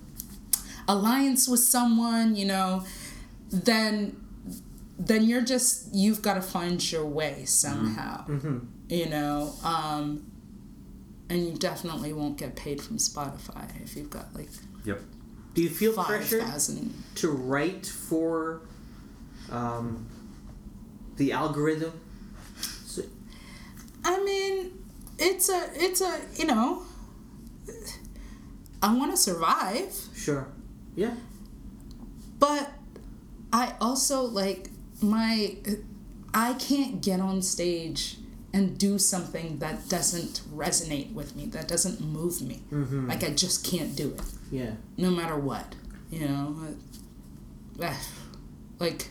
[0.88, 2.84] alliance with someone you know
[3.50, 4.16] then
[5.00, 8.48] then you're just you've got to find your way somehow mm-hmm.
[8.48, 8.94] Mm-hmm.
[8.94, 10.30] you know um
[11.30, 14.50] and you definitely won't get paid from spotify if you've got like
[14.88, 15.02] Yep.
[15.54, 18.62] Do you feel five pressure thousand to write for
[19.52, 20.08] um,
[21.18, 21.94] the algorithm?
[24.06, 24.72] I mean
[25.20, 26.84] it's a it's a you know
[28.82, 30.48] i want to survive sure.
[30.96, 31.16] Yeah.
[32.40, 32.72] but
[33.52, 34.70] I also like
[35.02, 35.58] my
[36.34, 38.18] I can't get on stage
[38.54, 42.62] and do something that doesn't resonate with me, that doesn't move me.
[42.72, 44.72] Like I just can't do it, Yeah.
[44.98, 45.76] no matter what.
[46.12, 46.56] You know,
[48.80, 49.10] like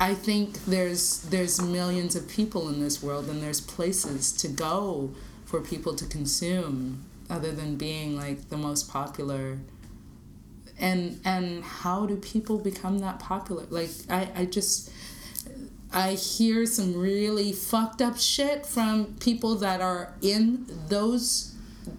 [0.00, 5.10] I think there's there's millions of people in this world, and there's places to go
[5.44, 9.58] for people to consume, other than being like the most popular.
[10.78, 13.64] And and how do people become that popular?
[13.70, 14.90] Like i i just
[15.92, 21.54] i hear some really fucked up shit from people that are in those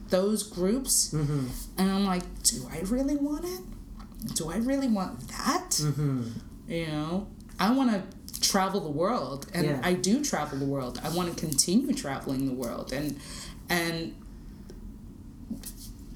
[0.09, 1.11] those groups.
[1.11, 1.47] Mm-hmm.
[1.77, 4.35] And i'm like do i really want it?
[4.35, 5.69] Do i really want that?
[5.71, 6.29] Mm-hmm.
[6.67, 7.27] You know
[7.59, 9.81] i want to travel the world and Yeah.
[9.83, 13.19] i do travel the world i want to continue traveling the world and
[13.69, 14.15] and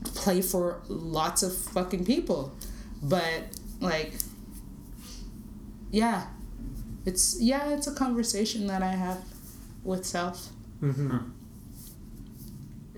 [0.03, 2.53] play for lots of fucking people.
[3.01, 3.43] But
[3.79, 4.13] like
[5.91, 6.27] yeah.
[7.05, 9.23] It's yeah, it's a conversation that I have
[9.83, 10.49] with self.
[10.81, 11.17] Mm-hmm.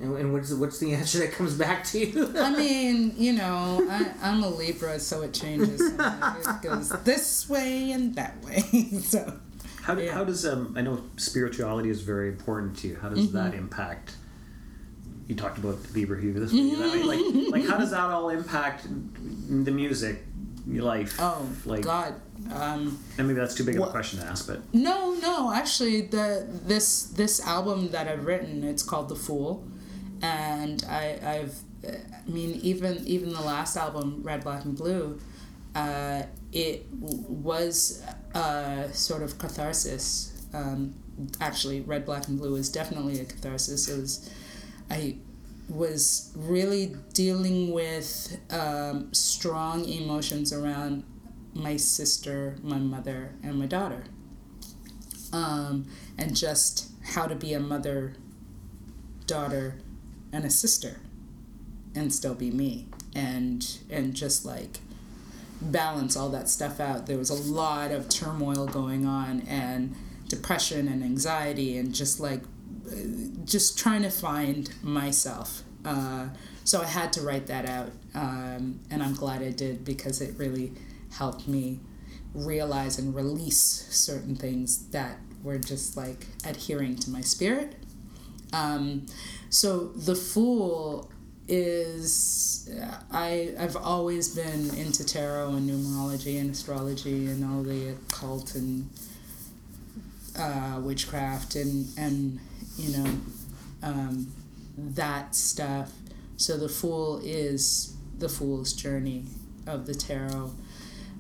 [0.04, 2.34] And, and what's what's the answer that comes back to you?
[2.38, 5.80] I mean, you know, I, I'm a Libra, so it changes.
[5.82, 8.60] it goes this way and that way.
[9.02, 9.40] so
[9.84, 10.14] How, do, Yeah.
[10.14, 12.98] how does um, I know spirituality is very important to you.
[13.02, 13.38] How does Mm-hmm.
[13.38, 14.16] that impact?
[15.28, 17.04] You talked about Bieber Hugh this way, that way.
[17.04, 20.22] Like, like how does that all impact the music,
[20.68, 21.16] your life?
[21.20, 22.16] oh like, God.
[22.54, 25.54] Um, and maybe that's too big of a What- question to ask, but No, no,
[25.54, 29.66] actually, the this this album that I've written, it's called The Fool,
[30.24, 35.20] and I I've I mean even even the last album, Red, Black, and Blue,
[35.76, 38.02] uh, it was
[38.34, 40.32] a sort of catharsis.
[40.54, 40.96] Um,
[41.42, 43.88] actually, Red, Black, and Blue is definitely a catharsis.
[43.90, 44.30] It was
[44.90, 45.18] I
[45.70, 51.04] was really dealing with um, strong emotions around
[51.54, 54.04] my sister, my mother, and my daughter.
[55.34, 58.14] Um, and just how to be a mother,
[59.26, 59.76] daughter,
[60.34, 61.00] and a sister,
[61.96, 64.80] and still be me, and and just like
[65.62, 67.06] balance all that stuff out.
[67.06, 69.96] There was a lot of turmoil going on, and
[70.28, 72.42] depression and anxiety, and just like
[73.46, 75.64] just trying to find myself.
[75.86, 76.28] Uh,
[76.64, 80.34] so I had to write that out, um, and I'm glad I did because it
[80.38, 80.74] really
[81.12, 81.80] helped me
[82.34, 87.76] realize and release certain things that were just like adhering to my spirit.
[88.54, 89.06] Um,
[89.54, 91.12] so the fool
[91.48, 92.68] is
[93.12, 98.90] I I've always been into tarot and numerology and astrology and all the occult and
[100.36, 102.40] uh, witchcraft and and
[102.78, 103.12] you know
[103.84, 104.34] um,
[104.76, 105.92] that stuff.
[106.36, 109.26] So the fool is the fool's journey
[109.68, 110.52] of the tarot.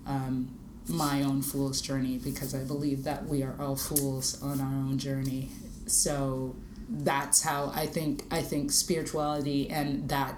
[0.07, 4.73] Um, my own fool's journey because I believe that we are all fools on our
[4.73, 5.49] own journey.
[5.85, 6.55] So
[6.89, 10.35] that's how I think I think spirituality and that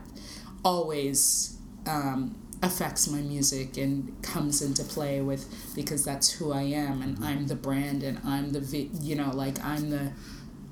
[0.64, 7.02] always um, affects my music and comes into play with because that's who I am
[7.02, 10.12] and I'm the brand and I'm the vi- you know like I'm the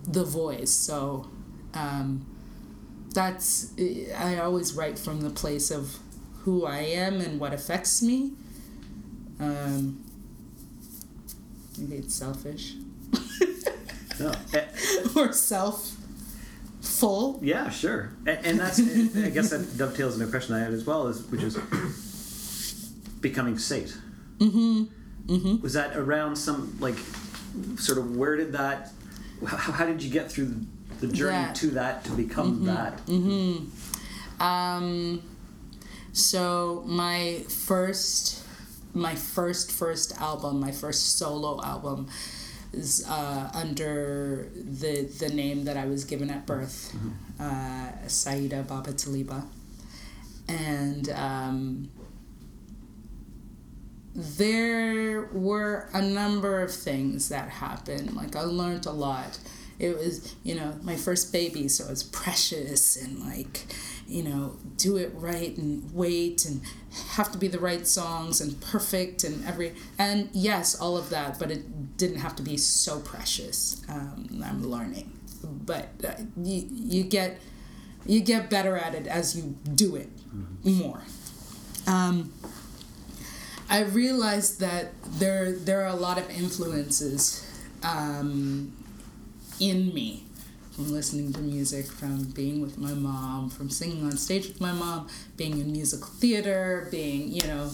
[0.07, 0.71] the voice.
[0.71, 1.29] So
[1.73, 2.25] um,
[3.13, 3.73] that's
[4.17, 5.97] I always write from the place of
[6.43, 8.33] who I am and what affects me
[9.39, 10.03] um,
[11.77, 12.75] maybe it's selfish.
[14.19, 14.32] no.
[15.15, 15.95] Or self
[16.82, 17.39] full.
[17.41, 18.12] Yeah, sure.
[18.28, 21.23] And, and that's, I guess that dovetails into a question I had as well, is
[21.32, 21.58] which is
[23.21, 23.95] becoming sate.
[24.39, 24.84] Mm-hmm.
[25.28, 25.62] Mm-hmm.
[25.62, 26.97] Was that around some, like,
[27.78, 28.91] sort of where did that,
[29.45, 30.56] how, how did you get through
[30.99, 31.56] the journey That.
[31.56, 32.65] to that to become Mm-hmm.
[32.65, 33.06] that?
[33.06, 34.43] Mm-hmm.
[34.43, 35.23] Um,
[36.12, 38.43] so my first,
[38.93, 42.08] my first first album, my first solo album,
[43.07, 46.95] uh, under the the name that I was given at birth,
[47.39, 49.45] uh, Saidah Baba Talibah,
[50.47, 51.89] and um,
[54.15, 58.15] there were a number of things that happened.
[58.15, 59.38] Like I learned a lot.
[59.79, 63.65] It was, you know, my first baby, so it's precious and like,
[64.07, 66.62] you know, do it right and wait and
[67.12, 71.39] have to be the right songs and perfect and every and yes, all of that,
[71.39, 73.81] but it didn't have to be so precious.
[73.89, 75.12] Um, I'm learning,
[75.43, 77.39] but uh, you you get
[78.05, 80.09] you get better at it as you do it
[80.63, 81.01] more.
[81.88, 82.33] Um,
[83.69, 87.49] I realized that there there are a lot of influences
[87.83, 88.73] um,
[89.69, 90.23] in me
[90.71, 94.71] from listening to music, from being with my mom, from singing on stage with my
[94.71, 97.69] mom, being in musical theater, being you know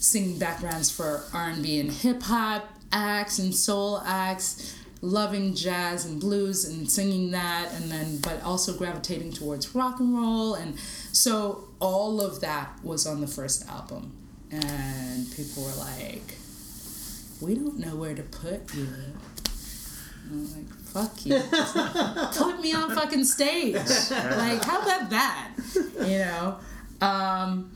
[0.00, 6.04] singing backgrounds for R and B and hip hop acts and soul acts, loving jazz
[6.04, 10.78] and blues and singing that, and then but also gravitating towards rock and roll, and
[11.12, 14.12] so all of that was on the first album
[14.50, 16.36] and people were like,
[17.40, 18.88] "We don't know where to put you."
[20.24, 21.38] And I'm like, "Fuck you!
[21.38, 23.74] Just put me on fucking stage!
[23.74, 25.50] Like, how about that?
[26.00, 26.58] You know."
[27.00, 27.72] Um,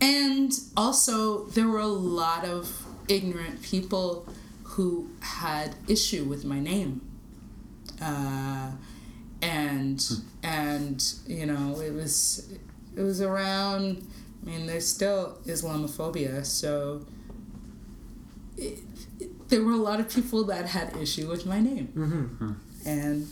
[0.00, 4.26] and also, there were a lot of ignorant people
[4.62, 7.00] who had issue with my name.
[8.00, 8.72] Uh,
[9.42, 12.50] and and you know it was
[12.96, 14.06] it was around
[14.42, 17.04] I mean, there's still Islamophobia, so
[18.56, 18.78] it-
[19.50, 22.52] there were a lot of people that had issue with my name, Mm-hmm.
[22.86, 23.28] and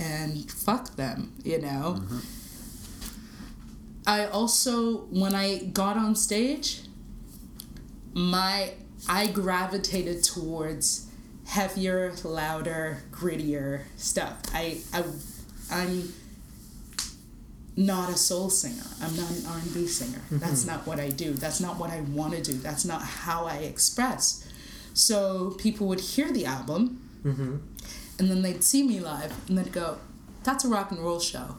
[0.00, 2.02] and fuck them, you know.
[4.06, 6.82] I also, when I got on stage,
[8.12, 8.72] my
[9.08, 11.06] I gravitated towards
[11.46, 14.40] heavier, louder, grittier stuff.
[14.52, 15.04] I I
[15.70, 16.12] I'm
[17.76, 18.84] not a soul singer.
[19.02, 20.20] I'm not an R&B singer.
[20.30, 21.32] That's not what I do.
[21.32, 22.52] That's not what I want to do.
[22.52, 24.43] That's not how I express.
[24.94, 27.56] So people would hear the album Mm-hmm.
[28.18, 29.96] and then they'd see me live and they'd go,
[30.44, 31.56] "That's a rock and roll show.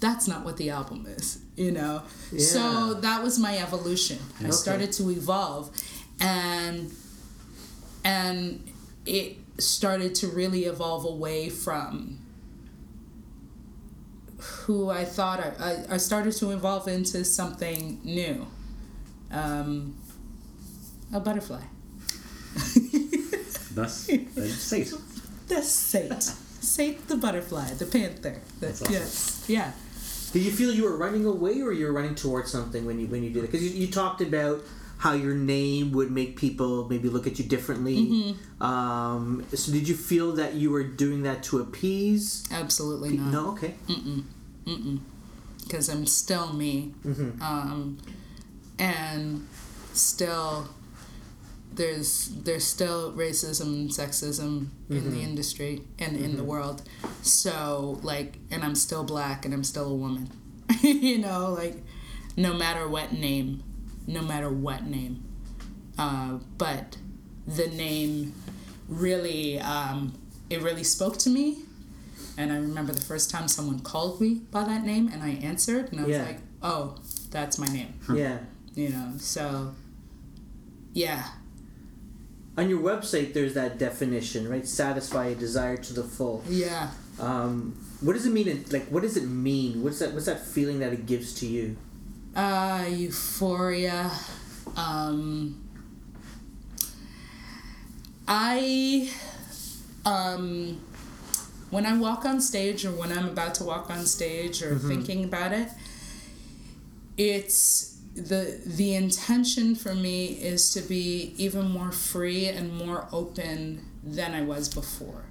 [0.00, 2.02] That's not what the album is." You know.
[2.38, 4.18] So that was my evolution.
[4.44, 5.70] I started to evolve
[6.20, 6.92] and
[8.04, 8.64] and
[9.06, 12.18] it started to really evolve away from
[14.38, 15.52] who I thought I,
[15.90, 18.46] I, I started to evolve into something new.
[19.30, 19.96] Um,
[21.12, 21.62] a butterfly.
[23.74, 24.92] Thus, then sate.
[25.48, 26.22] The Sate.
[26.22, 28.40] Sate the butterfly, the panther.
[28.60, 28.94] The, That's awesome.
[28.94, 29.44] Yes.
[29.48, 29.72] Yeah.
[30.32, 33.06] Did you feel you were running away, or you were running towards something when you
[33.06, 33.52] when you did it?
[33.52, 34.62] Because you, you talked about
[34.98, 38.06] how your name would make people maybe look at you differently.
[38.06, 38.62] Mm-hmm.
[38.62, 42.46] Um, so did you feel that you were doing that to appease?
[42.52, 43.32] Absolutely not.
[43.32, 43.74] No, okay.
[45.64, 46.94] because I'm still me,
[47.40, 47.98] um,
[48.78, 49.46] and
[49.92, 50.68] still
[51.74, 56.82] there's there's still racism and sexism in the industry and in the world.
[57.22, 60.30] So like, and I'm still black and I'm still a woman.
[60.82, 61.76] you know, like
[62.36, 63.62] no matter what name,
[64.06, 65.22] no matter what name,
[65.98, 66.96] uh, but
[67.46, 68.34] the name
[68.88, 70.12] really um,
[70.50, 71.58] it really spoke to me
[72.38, 75.90] and I remember the first time someone called me by that name and I answered
[75.92, 76.24] and I was Yeah.
[76.24, 76.96] like, oh,
[77.30, 77.94] that's my name.
[78.14, 78.38] Yeah.
[78.74, 79.74] You know, so
[80.94, 81.24] yeah.
[82.56, 84.66] On your website, there's that definition, right?
[84.66, 86.44] Satisfy a desire to the full.
[86.48, 86.90] Yeah.
[87.18, 88.46] Um, what does it mean?
[88.48, 89.82] in- Like, what does it mean?
[89.82, 90.12] What's that?
[90.12, 91.76] What's that feeling that it gives to you?
[92.36, 94.10] Uh, euphoria.
[94.76, 95.62] Um,
[98.28, 99.10] I,
[100.04, 100.80] um,
[101.70, 105.24] when I walk on stage or when I'm about to walk on stage or thinking
[105.24, 105.68] about it,
[107.16, 113.86] it's the the intention for me is to be even more free and more open
[114.02, 115.24] than I was before.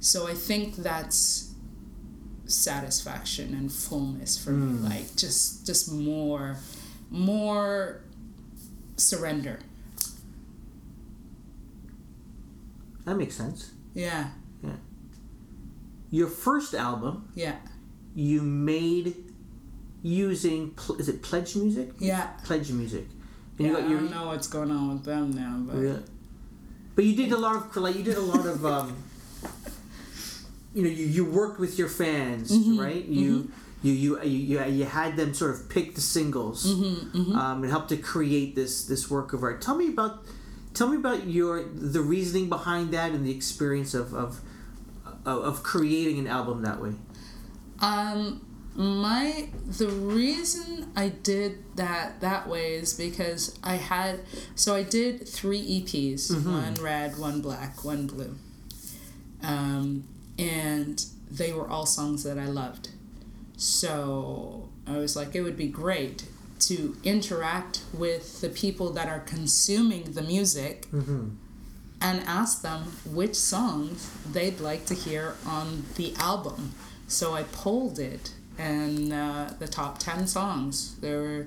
[0.00, 1.54] So I think that's
[2.44, 4.84] satisfaction and fullness for me hmm.
[4.84, 6.58] like just just more
[7.10, 8.02] more
[8.96, 9.58] surrender.
[13.04, 13.70] That makes sense.
[14.62, 14.72] yeah.
[16.10, 17.56] Your first album, yeah.
[18.14, 19.25] you made
[20.06, 21.88] using pl- is it pledge music?
[21.98, 23.06] yeah, Pledge music.
[23.58, 25.76] And yeah you i got your don't know what's going on with them now but
[25.76, 26.02] Really?
[26.94, 28.96] But you did a lot of like you did a lot of um,
[30.74, 33.50] you know you, you worked with your fans right you,
[33.82, 37.88] you you you you you had them sort of pick the singles um, and help
[37.88, 39.60] to create this this work of art.
[39.60, 40.24] Tell me about
[40.74, 44.40] tell me about your the reasoning behind that and the experience of of
[45.26, 46.92] of, of creating an album that way.
[47.80, 48.45] Um,
[48.76, 54.20] my the reason I did that that way is because I had
[54.54, 58.36] so I did three EPs, one red, one black, one blue,
[59.42, 60.04] um,
[60.38, 62.90] and they were all songs that I loved.
[63.56, 66.26] So I was like, it would be great
[66.60, 70.86] to interact with the people that are consuming the music
[72.00, 76.72] and ask them which songs they'd like to hear on the album.
[77.08, 81.46] So I polled it, and uh, the top 10 songs, there were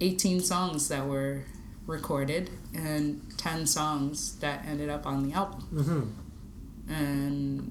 [0.00, 1.42] 18 songs that were
[1.86, 5.66] recorded, and 10 songs that ended up on the album.
[6.88, 7.70] And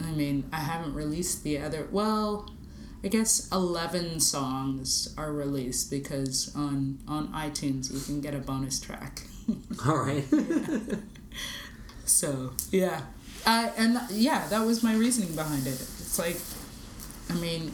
[0.00, 2.50] I mean, I haven't released the other, well,
[3.02, 8.80] I guess 11 songs are released because on, on iTunes you can get a bonus
[8.80, 9.22] track.
[9.86, 10.24] All right.
[12.04, 13.02] So yeah,
[13.46, 15.72] I and yeah, that was my reasoning behind it.
[15.72, 16.36] It's like,
[17.30, 17.72] I mean,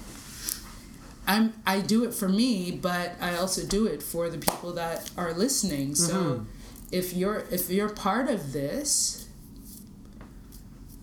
[1.30, 5.10] I'm I do it for me, but I also do it for the people that
[5.16, 5.94] are listening.
[5.94, 6.44] So
[6.90, 9.28] if you're if you're part of this,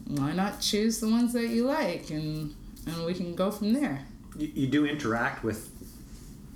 [0.06, 2.54] why not choose the ones that you like and
[2.86, 4.06] and we can go from there.
[4.38, 5.72] You, you do interact with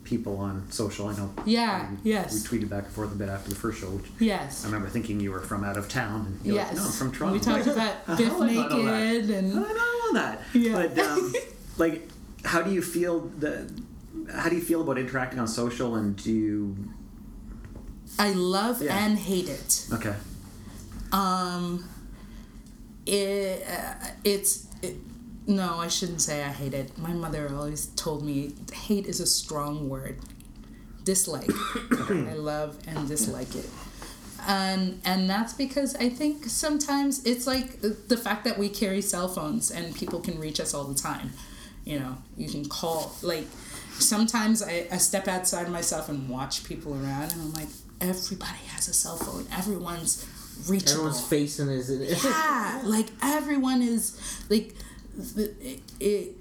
[0.04, 1.08] people on social.
[1.08, 1.34] I know.
[1.46, 1.90] Yeah.
[2.04, 2.34] we, yes.
[2.34, 4.64] We tweeted back and forth a bit after the first show, which yes.
[4.64, 6.26] I remember thinking you were from out of town.
[6.28, 6.68] And you're Yes.
[6.70, 7.34] like, no, I'm from Toronto.
[7.34, 9.00] We talked about How Biff do I know that?
[9.14, 10.42] Naked and I not know that?
[10.54, 10.74] Yeah.
[10.74, 11.34] But um,
[11.78, 12.08] like,
[12.46, 13.72] how do you feel the?
[14.34, 15.96] How do you feel about interacting on social?
[15.96, 16.76] And do you?
[18.20, 18.98] I love Yeah.
[19.06, 19.88] and hate it.
[19.94, 20.16] Okay.
[21.12, 21.88] Um,
[23.06, 24.96] it, uh, it's it,
[25.48, 26.98] no, I shouldn't say I hate it.
[26.98, 30.20] My mother always told me hate is a strong word.
[31.04, 31.50] Dislike.
[31.92, 33.70] I love and dislike it.
[34.48, 39.02] And and that's because I think sometimes it's like the- the fact that we carry
[39.02, 41.32] cell phones and people can reach us all the time.
[41.86, 43.46] You know, you can call like
[43.92, 47.70] sometimes I, I step outside myself and watch people around and I'm like,
[48.00, 49.46] everybody has a cell phone.
[49.52, 50.26] Everyone's
[50.68, 50.92] reachable.
[50.92, 54.20] Everyone's facing is yeah like everyone is
[54.50, 54.76] like
[55.18, 56.36] it, it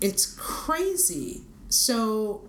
[0.00, 1.42] it's crazy.
[1.68, 2.42] So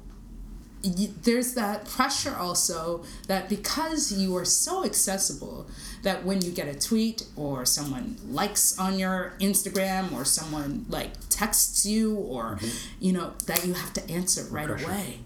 [0.83, 5.65] there's that pressure also that because you are so accessible
[6.01, 11.11] that when you get a tweet or someone likes on your Instagram or someone like
[11.29, 12.59] texts you or
[12.99, 14.85] you know that you have to answer right Pressure.
[14.85, 15.19] away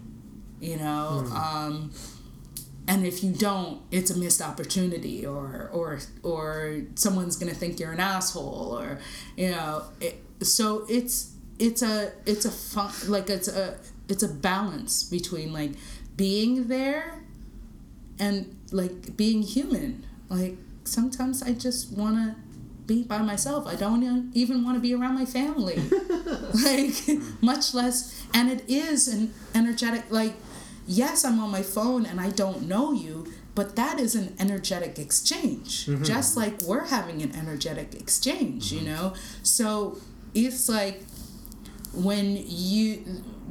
[0.60, 1.24] you know?
[1.34, 1.92] Um,
[2.86, 7.92] and if you don't it's a missed opportunity or or or someone's gonna think you're
[7.92, 8.98] an asshole or
[9.36, 13.76] you know it, so it's it's a it's a fun like it's a
[14.08, 15.72] it's a balance between like
[16.16, 17.22] being there
[18.18, 20.06] and like being human.
[20.28, 22.36] Like sometimes I just want to
[22.86, 23.66] be by myself.
[23.66, 25.76] I don't even want to be around my family.
[26.64, 26.94] like
[27.40, 30.34] much less and it is an energetic like
[30.88, 34.98] yes, I'm on my phone and I don't know you, but that is an energetic
[34.98, 35.86] exchange.
[35.86, 36.02] Mm-hmm.
[36.02, 38.88] Just like we're having an energetic exchange, you mm-hmm.
[38.88, 39.14] know?
[39.42, 39.98] So
[40.34, 41.02] it's like
[41.94, 42.96] when you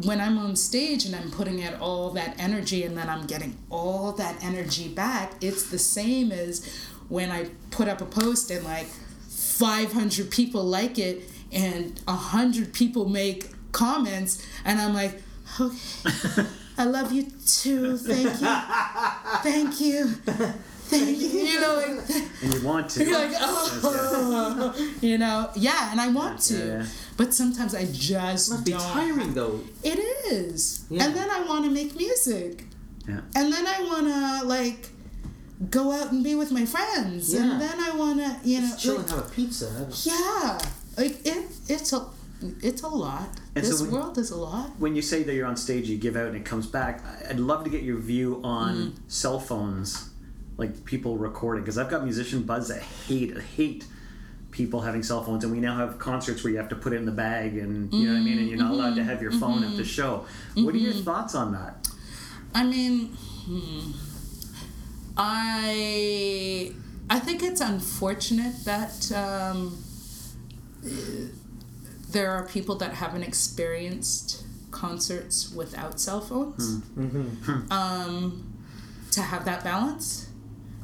[0.04, 3.58] when I'm on stage and I'm putting out all that energy and then I'm getting
[3.70, 6.68] all that energy back, it's the same as
[7.10, 13.10] when I put up a post and like 500 people like it and 100 people
[13.10, 15.22] make comments and I'm like,
[15.60, 16.46] okay,
[16.78, 17.98] I love you too.
[17.98, 18.48] Thank you.
[19.42, 20.54] Thank you.
[20.90, 21.28] Thank you.
[21.28, 22.10] You know, like,
[22.44, 23.04] And you want to.
[23.04, 26.86] you're like, oh, you know, yeah, and I want to, Yeah, yeah.
[27.18, 28.82] but sometimes I just Must be don't.
[28.82, 29.60] tiring though.
[29.84, 30.00] It
[30.32, 31.06] is, Yeah.
[31.06, 32.66] and then I want to make music,
[33.08, 33.22] Yeah.
[33.36, 34.90] and then I want to like
[35.72, 37.42] go out and be with my friends, Yeah.
[37.52, 39.88] and then I want to, you know, Just chill like, and have a pizza.
[40.04, 40.60] yeah,
[40.98, 42.06] like it, it's a,
[42.62, 43.30] it's a lot.
[43.56, 44.70] And so this when- world is a lot.
[44.80, 47.04] When you say that you're on stage, you give out and it comes back.
[47.04, 48.94] I- I'd love to get your view on Mm.
[49.08, 50.07] cell phones,
[50.58, 53.86] like people recording, because I've got musician buds that hate hate
[54.52, 56.96] people having cell phones, and we now have concerts where you have to put it
[56.96, 58.96] in the bag, and you know what I mean, and you're not allowed Mm-hmm.
[58.98, 60.26] to have your phone at the show.
[60.56, 61.88] What are your thoughts on that?
[62.56, 63.10] I mean,
[63.46, 63.92] hmm,
[65.16, 66.74] I
[67.10, 69.78] I think it's unfortunate that um,
[72.10, 76.82] there are people that haven't experienced concerts without cell phones.
[77.72, 78.54] Um,
[79.12, 80.27] to have that balance,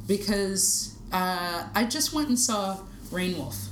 [0.06, 2.78] because uh, I just went and saw
[3.10, 3.68] Reignwolf.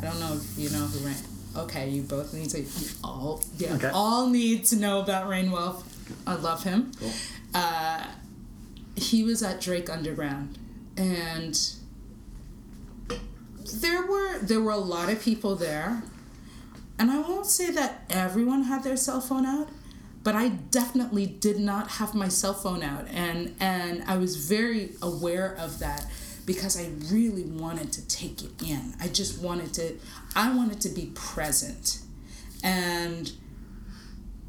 [0.00, 1.16] I don't know if you know who Reign.
[1.56, 2.60] Okay, you both need to.
[2.60, 2.66] You
[3.02, 3.90] all yeah, Okay.
[3.94, 5.82] all need to know about Reignwolf.
[6.26, 6.92] I love him.
[6.98, 7.10] Cool.
[7.54, 8.04] Uh,
[8.96, 10.58] he was at Drake Underground,
[10.96, 11.58] and
[13.80, 16.02] there were there were a lot of people there,
[16.98, 19.68] and I won't say that everyone had their cell phone out,
[20.24, 24.90] but I definitely did not have my cell phone out, and and I was very
[25.00, 26.06] aware of that
[26.46, 28.94] because I really wanted to take it in.
[29.00, 29.94] I just wanted to,
[30.34, 32.00] I wanted to be present,
[32.62, 33.30] and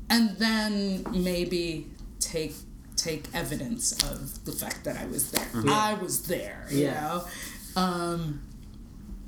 [0.09, 1.88] and then maybe
[2.19, 2.53] take
[2.95, 5.47] take evidence of the fact that I was there.
[5.67, 7.01] I was there, you Yeah.
[7.01, 7.82] know.
[7.82, 8.41] Um,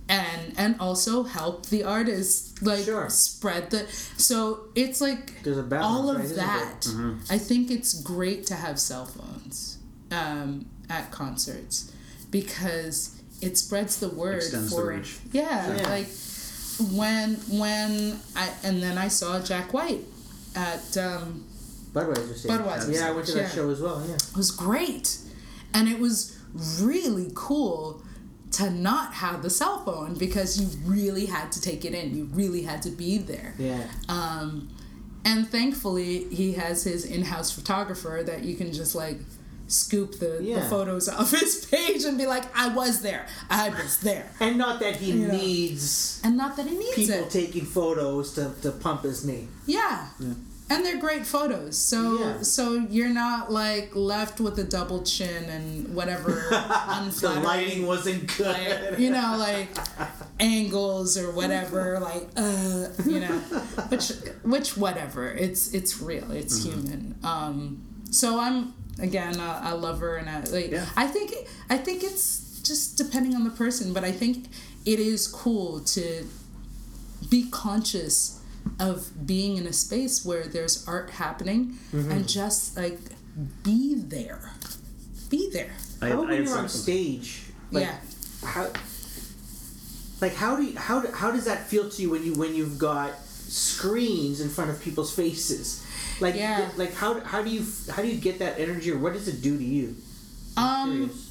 [0.09, 3.09] and and also help the artist like Sure.
[3.09, 3.87] spread the
[4.17, 6.87] so it's like There's a balance, all of right, that
[7.29, 9.77] i think it's great to have cell phones
[10.11, 11.91] um, at concerts
[12.31, 15.17] because it spreads the word Extends the for reach.
[15.31, 15.89] Yeah, Yeah.
[15.89, 16.07] like
[16.91, 20.03] when when i and then i saw jack white
[20.55, 21.43] at um,
[21.93, 22.51] Budweiser stage.
[22.51, 23.49] Budweiser Yeah, I went to that yeah.
[23.49, 24.03] show as well.
[24.07, 24.15] Yeah.
[24.15, 25.17] it was great
[25.73, 26.37] and it was
[26.81, 28.01] really cool
[28.51, 32.25] to not have the cell phone because you really had to take it in you
[32.33, 33.83] really had to be there Yeah.
[34.07, 34.69] um,
[35.25, 39.17] and thankfully he has his in-house photographer that you can just like
[39.67, 43.97] scoop the, the photos off his page and be like i was there i was
[43.99, 45.33] there And not that he You know.
[45.35, 49.49] needs and not that he needs people it taking photos to, to pump his name.
[49.65, 50.07] Yeah.
[50.69, 51.77] And they're great photos.
[51.77, 52.41] So Yeah.
[52.41, 56.31] so you're not like left with a double chin and whatever
[57.21, 58.89] The lighting wasn't good.
[58.91, 59.69] like, you know, like
[60.39, 63.37] angles or whatever, like uh, you know,
[63.89, 64.09] which
[64.43, 65.29] which whatever.
[65.31, 66.31] It's it's real.
[66.31, 67.15] It's human.
[67.23, 70.85] Um, so I'm again a, a lover and a, like Yeah.
[70.97, 71.33] I think
[71.69, 74.47] I think it's just depending on the person, but I think
[74.85, 76.25] it is cool to
[77.29, 78.36] be conscious
[78.79, 82.99] of being in a space where there's art happening and just like
[83.63, 84.51] be there.
[85.29, 85.71] Be there.
[86.01, 87.43] I, How I when had you're on something- stage?
[87.71, 87.97] Like, yeah.
[88.43, 88.69] How?
[90.21, 92.79] Like how do you, how how does that feel to you when you when you've
[92.79, 95.85] got screens in front of people's faces?
[96.19, 96.69] Like Yeah.
[96.77, 99.41] like how how do you how do you get that energy or what does it
[99.43, 99.95] do to you?
[100.55, 101.23] Um Curious.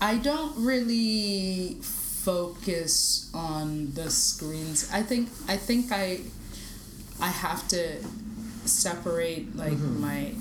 [0.00, 1.78] I don't really
[2.28, 4.78] focus on the screens.
[4.92, 6.20] I think I think I
[7.20, 7.82] I have to
[8.66, 10.32] separate like my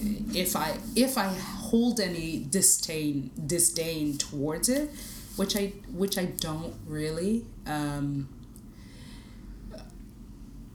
[0.43, 1.27] if I if I
[1.69, 4.89] hold any disdain disdain towards it,
[5.37, 5.65] which I
[6.01, 7.45] which I don't really.
[7.65, 8.27] Um,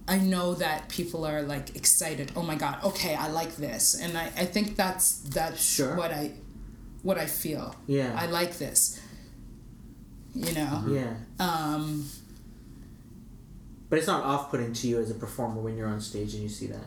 [0.08, 2.32] I know that people are like excited.
[2.34, 2.74] Oh my god!
[2.90, 5.06] Okay, I like this, and I, I think that's
[5.38, 5.94] that's Sure.
[5.94, 6.32] what I
[7.02, 7.76] what I feel.
[7.86, 8.16] Yeah.
[8.18, 9.00] I like this.
[10.34, 10.84] You know.
[10.88, 11.14] Yeah.
[11.38, 12.06] Um,
[13.90, 16.42] But it's not off putting to you as a performer when you're on stage and
[16.42, 16.86] you see that.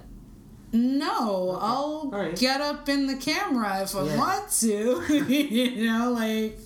[0.74, 2.36] no, I'll right.
[2.36, 4.18] get up in the camera if I Yeah.
[4.18, 5.26] want to.
[5.30, 6.58] you know, like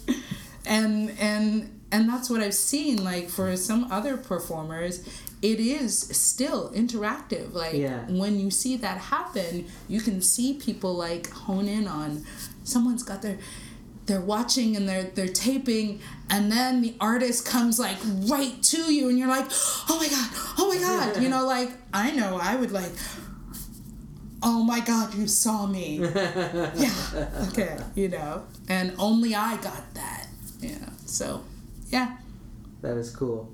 [0.65, 3.03] and and and that's what I've seen.
[3.03, 5.01] Like for some other performers,
[5.41, 7.53] it is still interactive.
[7.53, 8.05] Like Yeah.
[8.09, 12.25] when you see that happen, you can see people like hone in on
[12.63, 13.37] someone's got their
[14.09, 17.97] they're watching and they're they're taping and then the artist comes like
[18.27, 19.45] right to you and you're like
[19.89, 22.91] oh my god oh my god you know like i know i would like
[24.41, 25.99] oh my god you saw me
[26.75, 30.27] yeah okay you know and only i got that
[30.59, 31.43] yeah so
[31.89, 32.17] yeah
[32.81, 33.51] That is cool.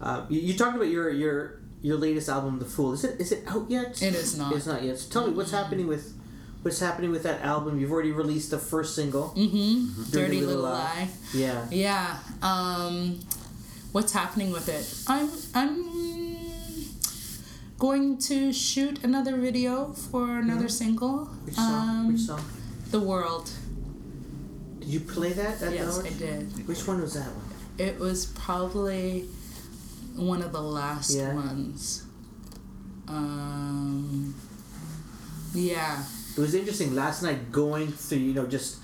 [0.00, 2.94] Uh, you, you talked about your your your latest album, The Fool.
[2.94, 4.00] Is it is it out yet?
[4.02, 4.56] It is not.
[4.56, 4.96] It's not yet.
[4.98, 6.14] So tell me what's happening with
[6.64, 7.78] what's happening with that album.
[7.78, 9.34] You've already released the first single.
[9.36, 10.70] mm-hmm dirty Little little Lie.
[10.72, 11.66] lie Yeah.
[11.70, 13.20] yeah um
[13.92, 15.74] what's happening with it i'm i'm
[17.78, 21.88] going to shoot another video for another single Which song?
[21.88, 22.40] um Which song?
[22.90, 23.50] the world
[24.80, 27.50] Did you play that at yes i did Which one was that one?
[27.78, 29.26] it was probably
[30.16, 31.34] one of the last Yeah.
[31.34, 32.04] ones
[33.08, 34.34] um
[35.54, 36.02] yeah
[36.36, 38.78] It was interesting last night going through, you know, just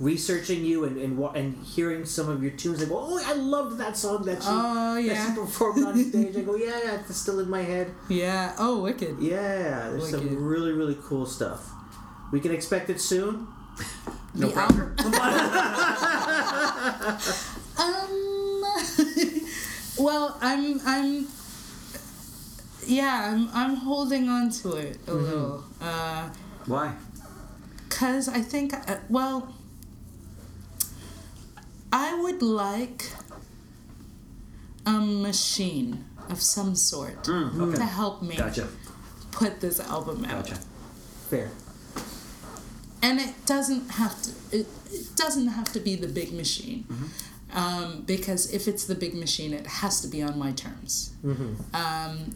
[0.00, 2.80] researching you and and, and hearing some of your tunes.
[2.80, 5.34] Like, oh, I loved that song that she, Oh, that yeah.
[5.34, 6.36] she performed on stage.
[6.36, 7.92] I go, yeah, yeah, it's still in my head.
[8.08, 10.28] yeah oh wicked Yeah, there's Wicked.
[10.28, 11.70] some really, really cool stuff.
[12.32, 13.46] We can expect it soon.
[14.34, 14.94] No the pressure.
[17.76, 18.62] Um.
[19.98, 20.80] well, I'm.
[20.84, 21.26] I'm.
[22.86, 23.48] Yeah, I'm.
[23.52, 25.64] I'm holding on to it a little.
[25.80, 26.28] Uh,
[26.66, 26.94] Why?
[27.90, 28.74] cause I think.
[28.74, 29.54] Uh, well.
[31.92, 33.04] I would like
[34.84, 37.76] a machine of some sort Mm, okay.
[37.76, 38.66] to help me Gotcha.
[39.30, 40.46] put this album out.
[40.48, 40.60] Gotcha.
[41.30, 41.50] Fair.
[43.02, 46.84] and it doesn't have to it, it doesn't have to be the big machine
[47.52, 51.12] um, because if it's the big machine it has to be on my terms
[51.74, 52.34] um,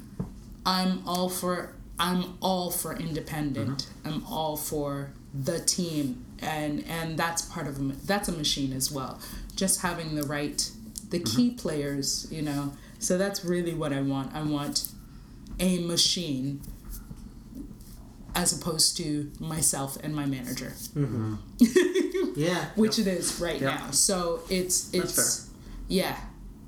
[0.66, 3.86] i'm all for i'm all for independent.
[4.04, 4.14] Uh-huh.
[4.14, 6.24] I'm all for the team.
[6.40, 9.18] And and that's part of a, that's a machine as well.
[9.56, 10.70] Just having the right
[11.10, 11.36] the uh-huh.
[11.36, 12.72] key players you know?
[13.00, 14.34] So that's really what i want.
[14.34, 14.88] I want
[15.60, 16.60] a machine
[18.34, 20.72] as opposed to myself and my manager.
[20.94, 21.34] Mm-hmm.
[22.36, 22.66] Yeah.
[22.76, 23.74] which it is right Yep.
[23.80, 23.90] now.
[23.90, 25.48] So it's it's
[25.88, 26.16] yeah,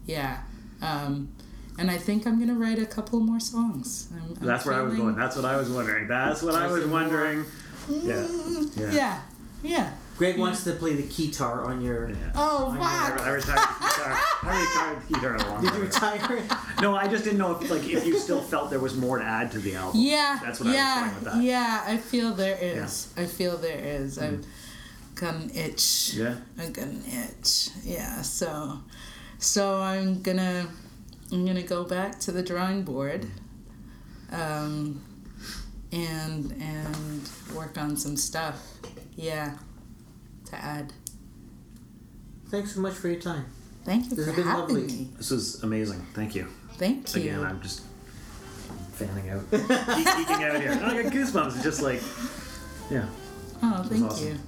[0.06, 0.40] yeah.
[0.82, 1.28] Um,
[1.80, 4.08] and I think I'm gonna write a couple more songs.
[4.14, 5.16] I'm, I'm That's where I was going.
[5.16, 6.06] That's what I was wondering.
[6.06, 7.44] That's what I was wondering.
[7.88, 8.26] Yeah.
[8.76, 8.92] Yeah.
[8.92, 9.20] Yeah,
[9.62, 9.92] yeah.
[10.18, 12.10] Greg wants to play the guitar on your.
[12.10, 12.16] Yeah.
[12.34, 13.26] Oh I, fuck!
[13.26, 14.20] I retired the guitar.
[14.42, 16.34] I retired the guitar a long Did time you ago.
[16.34, 16.58] retire?
[16.82, 19.24] No, I just didn't know if like if you still felt there was more to
[19.24, 19.98] add to the album.
[20.00, 21.42] Yeah, That's what I was yeah, going with that.
[21.42, 21.84] yeah.
[21.86, 23.12] I feel there is.
[23.16, 24.18] I feel there is.
[24.18, 24.22] Mm.
[24.44, 24.46] I've
[25.14, 26.12] got an itch.
[26.14, 26.34] Yeah.
[26.58, 27.70] I got an itch.
[27.82, 28.20] Yeah.
[28.20, 28.78] So,
[29.38, 30.68] so I'm gonna,
[31.32, 33.26] I'm gonna go back to the drawing board,
[34.32, 35.00] um,
[35.92, 38.60] and and work on some stuff.
[39.16, 39.56] Yeah.
[40.46, 40.92] To add.
[42.48, 43.44] Thanks so much for your time.
[43.84, 44.82] Thank you This for has been having lovely.
[44.86, 45.08] me.
[45.16, 46.04] This was amazing.
[46.14, 46.48] Thank you.
[46.72, 47.22] Thank you.
[47.22, 47.82] Again, I'm just
[48.94, 50.72] fanning out, Geek- geeking out here.
[50.82, 51.54] I got goosebumps.
[51.54, 52.00] It's just like,
[52.90, 53.06] yeah.
[53.62, 54.26] oh, thank awesome.
[54.28, 54.38] you.